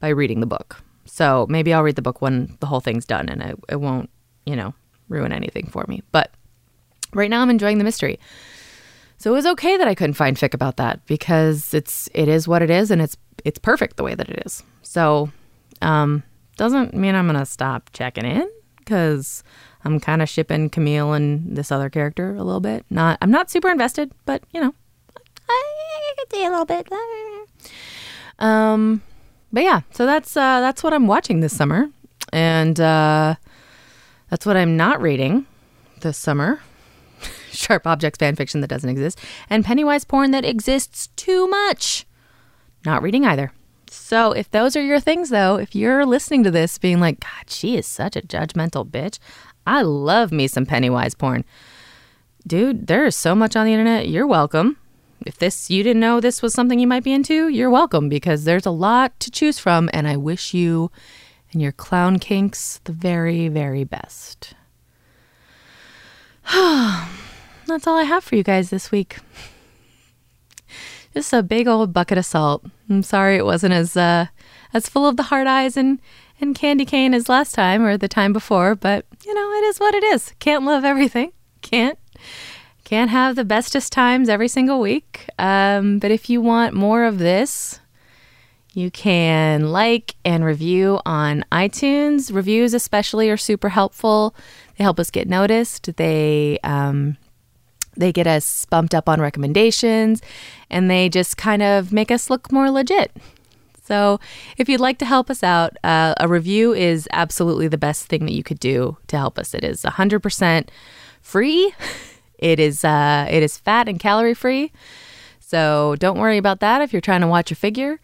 by 0.00 0.08
reading 0.08 0.40
the 0.40 0.46
book. 0.46 0.82
So 1.04 1.46
maybe 1.48 1.72
I'll 1.72 1.82
read 1.82 1.96
the 1.96 2.02
book 2.02 2.20
when 2.20 2.56
the 2.60 2.66
whole 2.66 2.80
thing's 2.80 3.06
done 3.06 3.28
and 3.28 3.42
it, 3.42 3.58
it 3.68 3.80
won't, 3.80 4.10
you 4.44 4.56
know, 4.56 4.74
ruin 5.08 5.32
anything 5.32 5.68
for 5.68 5.84
me. 5.88 6.02
But 6.12 6.32
right 7.14 7.30
now 7.30 7.42
I'm 7.42 7.50
enjoying 7.50 7.78
the 7.78 7.84
mystery. 7.84 8.18
So 9.18 9.30
it 9.30 9.34
was 9.34 9.46
okay 9.46 9.76
that 9.76 9.88
I 9.88 9.94
couldn't 9.94 10.14
find 10.14 10.36
fic 10.36 10.52
about 10.52 10.76
that 10.76 11.04
because 11.06 11.72
it's 11.72 12.08
it 12.12 12.28
is 12.28 12.46
what 12.46 12.60
it 12.62 12.70
is 12.70 12.90
and 12.90 13.00
it's 13.00 13.16
it's 13.44 13.58
perfect 13.58 13.96
the 13.96 14.02
way 14.02 14.14
that 14.14 14.28
it 14.28 14.42
is. 14.44 14.62
So 14.82 15.30
um 15.80 16.22
doesn't 16.56 16.94
mean 16.94 17.14
I'm 17.14 17.26
gonna 17.26 17.46
stop 17.46 17.90
checking 17.92 18.26
in 18.26 18.50
because 18.78 19.42
I'm 19.84 20.00
kind 20.00 20.22
of 20.22 20.28
shipping 20.28 20.68
Camille 20.68 21.12
and 21.12 21.56
this 21.56 21.70
other 21.72 21.88
character 21.88 22.34
a 22.34 22.42
little 22.42 22.60
bit. 22.60 22.84
Not 22.90 23.18
I'm 23.22 23.30
not 23.30 23.50
super 23.50 23.70
invested, 23.70 24.12
but 24.26 24.42
you 24.52 24.60
know, 24.60 24.74
I, 25.48 26.14
could 26.18 26.32
see 26.32 26.44
a 26.44 26.50
little 26.50 26.64
bit. 26.64 26.88
Um, 28.38 29.02
but 29.52 29.62
yeah, 29.62 29.82
so 29.92 30.06
that's 30.06 30.36
uh, 30.36 30.60
that's 30.60 30.82
what 30.82 30.92
I'm 30.92 31.06
watching 31.06 31.40
this 31.40 31.56
summer, 31.56 31.90
and 32.32 32.78
uh, 32.80 33.36
that's 34.30 34.46
what 34.46 34.56
I'm 34.56 34.76
not 34.76 35.00
reading 35.00 35.46
this 36.00 36.18
summer. 36.18 36.60
Sharp 37.52 37.86
objects 37.86 38.18
fan 38.18 38.36
fiction 38.36 38.60
that 38.60 38.68
doesn't 38.68 38.90
exist, 38.90 39.18
and 39.48 39.64
Pennywise 39.64 40.04
porn 40.04 40.30
that 40.32 40.44
exists 40.44 41.08
too 41.16 41.46
much. 41.46 42.06
Not 42.84 43.02
reading 43.02 43.24
either. 43.24 43.52
So 43.90 44.32
if 44.32 44.50
those 44.50 44.76
are 44.76 44.82
your 44.82 45.00
things, 45.00 45.30
though, 45.30 45.56
if 45.56 45.74
you're 45.74 46.04
listening 46.04 46.44
to 46.44 46.50
this 46.50 46.78
being 46.78 47.00
like, 47.00 47.20
God, 47.20 47.48
she 47.48 47.76
is 47.76 47.86
such 47.86 48.16
a 48.16 48.20
judgmental 48.20 48.88
bitch, 48.88 49.18
I 49.66 49.82
love 49.82 50.32
me 50.32 50.46
some 50.46 50.66
Pennywise 50.66 51.14
porn. 51.14 51.44
Dude, 52.46 52.86
there 52.86 53.04
is 53.04 53.16
so 53.16 53.34
much 53.34 53.56
on 53.56 53.66
the 53.66 53.72
internet. 53.72 54.08
You're 54.08 54.26
welcome. 54.26 54.76
If 55.26 55.38
this 55.38 55.70
you 55.70 55.82
didn't 55.82 56.00
know 56.00 56.20
this 56.20 56.40
was 56.40 56.54
something 56.54 56.78
you 56.78 56.86
might 56.86 57.02
be 57.02 57.12
into, 57.12 57.48
you're 57.48 57.68
welcome 57.68 58.08
because 58.08 58.44
there's 58.44 58.64
a 58.64 58.70
lot 58.70 59.18
to 59.20 59.30
choose 59.30 59.58
from, 59.58 59.90
and 59.92 60.06
I 60.06 60.16
wish 60.16 60.54
you 60.54 60.90
and 61.52 61.60
your 61.60 61.72
clown 61.72 62.18
kinks 62.18 62.80
the 62.84 62.92
very, 62.92 63.48
very 63.48 63.82
best. 63.82 64.54
That's 66.52 67.86
all 67.86 67.98
I 67.98 68.04
have 68.04 68.22
for 68.22 68.36
you 68.36 68.44
guys 68.44 68.70
this 68.70 68.92
week. 68.92 69.16
Just 71.12 71.32
a 71.32 71.42
big 71.42 71.66
old 71.66 71.92
bucket 71.92 72.18
of 72.18 72.26
salt. 72.26 72.64
I'm 72.88 73.02
sorry 73.02 73.36
it 73.36 73.44
wasn't 73.44 73.72
as 73.72 73.96
uh, 73.96 74.26
as 74.72 74.88
full 74.88 75.08
of 75.08 75.16
the 75.16 75.24
hard 75.24 75.46
eyes 75.46 75.76
and 75.76 76.00
and 76.40 76.54
candy 76.54 76.84
cane 76.84 77.14
as 77.14 77.28
last 77.28 77.54
time 77.54 77.82
or 77.82 77.96
the 77.96 78.06
time 78.06 78.32
before, 78.32 78.74
but 78.76 79.06
you 79.24 79.34
know 79.34 79.50
it 79.52 79.64
is 79.64 79.80
what 79.80 79.94
it 79.94 80.04
is. 80.04 80.34
Can't 80.38 80.64
love 80.64 80.84
everything. 80.84 81.32
Can't 81.62 81.98
can't 82.86 83.10
have 83.10 83.34
the 83.34 83.44
bestest 83.44 83.92
times 83.92 84.28
every 84.28 84.46
single 84.46 84.78
week. 84.78 85.28
Um, 85.40 85.98
but 85.98 86.12
if 86.12 86.30
you 86.30 86.40
want 86.40 86.72
more 86.72 87.02
of 87.02 87.18
this, 87.18 87.80
you 88.74 88.92
can 88.92 89.72
like 89.72 90.14
and 90.24 90.44
review 90.44 91.00
on 91.04 91.44
iTunes. 91.50 92.32
Reviews, 92.32 92.74
especially, 92.74 93.28
are 93.28 93.36
super 93.36 93.70
helpful. 93.70 94.36
They 94.78 94.84
help 94.84 95.00
us 95.00 95.10
get 95.10 95.28
noticed. 95.28 95.96
They 95.96 96.60
um, 96.62 97.16
they 97.96 98.12
get 98.12 98.28
us 98.28 98.66
bumped 98.66 98.94
up 98.94 99.08
on 99.08 99.20
recommendations, 99.20 100.22
and 100.70 100.88
they 100.88 101.08
just 101.08 101.36
kind 101.36 101.64
of 101.64 101.92
make 101.92 102.12
us 102.12 102.30
look 102.30 102.52
more 102.52 102.70
legit. 102.70 103.10
So, 103.82 104.20
if 104.58 104.68
you'd 104.68 104.80
like 104.80 104.98
to 104.98 105.06
help 105.06 105.28
us 105.28 105.42
out, 105.42 105.76
uh, 105.82 106.14
a 106.20 106.28
review 106.28 106.72
is 106.72 107.08
absolutely 107.12 107.66
the 107.66 107.78
best 107.78 108.06
thing 108.06 108.26
that 108.26 108.32
you 108.32 108.44
could 108.44 108.60
do 108.60 108.96
to 109.08 109.18
help 109.18 109.40
us. 109.40 109.54
It 109.54 109.64
is 109.64 109.82
100% 109.82 110.68
free. 111.20 111.74
It 112.38 112.60
is 112.60 112.84
uh, 112.84 113.26
it 113.30 113.42
is 113.42 113.58
fat 113.58 113.88
and 113.88 113.98
calorie 113.98 114.34
free. 114.34 114.72
So 115.40 115.94
don't 115.98 116.18
worry 116.18 116.38
about 116.38 116.60
that 116.60 116.82
if 116.82 116.92
you're 116.92 117.00
trying 117.00 117.20
to 117.20 117.28
watch 117.28 117.50
a 117.50 117.54
figure. 117.54 118.00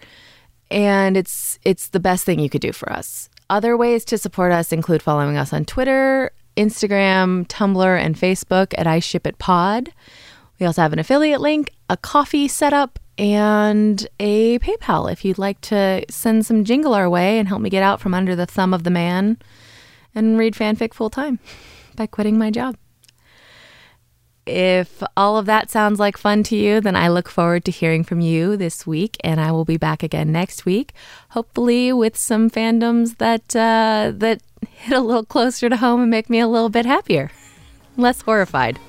And 0.71 1.17
it's 1.17 1.59
it's 1.65 1.89
the 1.89 2.01
best 2.01 2.25
thing 2.25 2.39
you 2.39 2.49
could 2.49 2.61
do 2.61 2.73
for 2.73 2.93
us. 2.93 3.29
Other 3.51 3.77
ways 3.77 4.05
to 4.07 4.19
support 4.19 4.53
us 4.53 4.73
include 4.73 5.03
following 5.03 5.37
us 5.37 5.53
on 5.53 5.65
Twitter, 5.65 6.31
Instagram, 6.57 7.47
Tumblr, 7.49 7.99
and 8.01 8.17
Facebook 8.17 8.73
at 8.79 8.87
I 8.87 8.99
Ship 8.99 9.27
It 9.27 9.39
Pod. 9.39 9.93
We 10.59 10.67
also 10.67 10.83
have 10.83 10.93
an 10.93 10.99
affiliate 10.99 11.41
link, 11.41 11.71
a 11.91 11.97
Ko-fi 11.97 12.47
setup, 12.47 12.99
and 13.19 14.07
a 14.21 14.59
PayPal 14.61 15.13
if 15.13 15.25
you'd 15.25 15.39
like 15.39 15.61
to 15.63 16.05
send 16.09 16.47
some 16.47 16.65
jingle 16.65 16.95
our 16.95 17.11
way 17.11 17.39
and 17.39 17.49
help 17.49 17.61
me 17.61 17.69
get 17.69 17.83
out 17.83 18.01
from 18.01 18.15
under 18.15 18.35
the 18.35 18.47
thumb 18.47 18.73
of 18.73 18.85
the 18.85 18.91
man 18.91 19.39
and 20.15 20.39
read 20.39 20.55
fanfic 20.55 20.95
full 20.95 21.11
time 21.11 21.39
by 21.97 22.07
quitting 22.07 22.39
my 22.39 22.51
job. 22.51 22.77
If 24.45 25.03
all 25.17 25.39
of 25.39 25.47
that 25.47 25.71
sounds 25.71 26.01
like 26.01 26.17
fun 26.17 26.43
to 26.45 26.57
you, 26.57 26.81
then 26.81 26.97
I 26.97 27.09
look 27.09 27.29
forward 27.29 27.65
to 27.67 27.71
hearing 27.71 28.03
from 28.03 28.21
you 28.21 28.57
this 28.57 28.87
week, 28.87 29.17
and 29.23 29.41
I 29.41 29.53
will 29.53 29.65
be 29.65 29.77
back 29.77 30.03
again 30.03 30.33
next 30.33 30.67
week, 30.67 30.93
hopefully 31.31 31.93
with 31.93 32.17
some 32.17 32.51
fandoms 32.51 33.19
that 33.19 33.55
uh, 33.55 34.13
that 34.17 34.41
hit 34.67 34.97
a 34.97 35.01
little 35.01 35.25
closer 35.25 35.69
to 35.69 35.77
home 35.77 36.01
and 36.03 36.11
make 36.11 36.29
me 36.29 36.41
a 36.41 36.49
little 36.49 36.71
bit 36.71 36.87
happier, 36.87 37.31
less 37.97 38.21
horrified. 38.23 38.81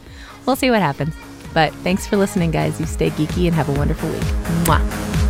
We'll 0.45 0.55
see 0.55 0.71
what 0.71 0.81
happens. 0.81 1.13
But 1.53 1.71
thanks 1.75 2.07
for 2.07 2.17
listening, 2.17 2.49
guys. 2.49 2.79
You 2.79 2.87
stay 2.87 3.11
geeky 3.11 3.45
and 3.45 3.53
have 3.53 3.69
a 3.69 3.73
wonderful 3.73 4.09
week. 4.09 4.21
Mwah. 4.65 5.22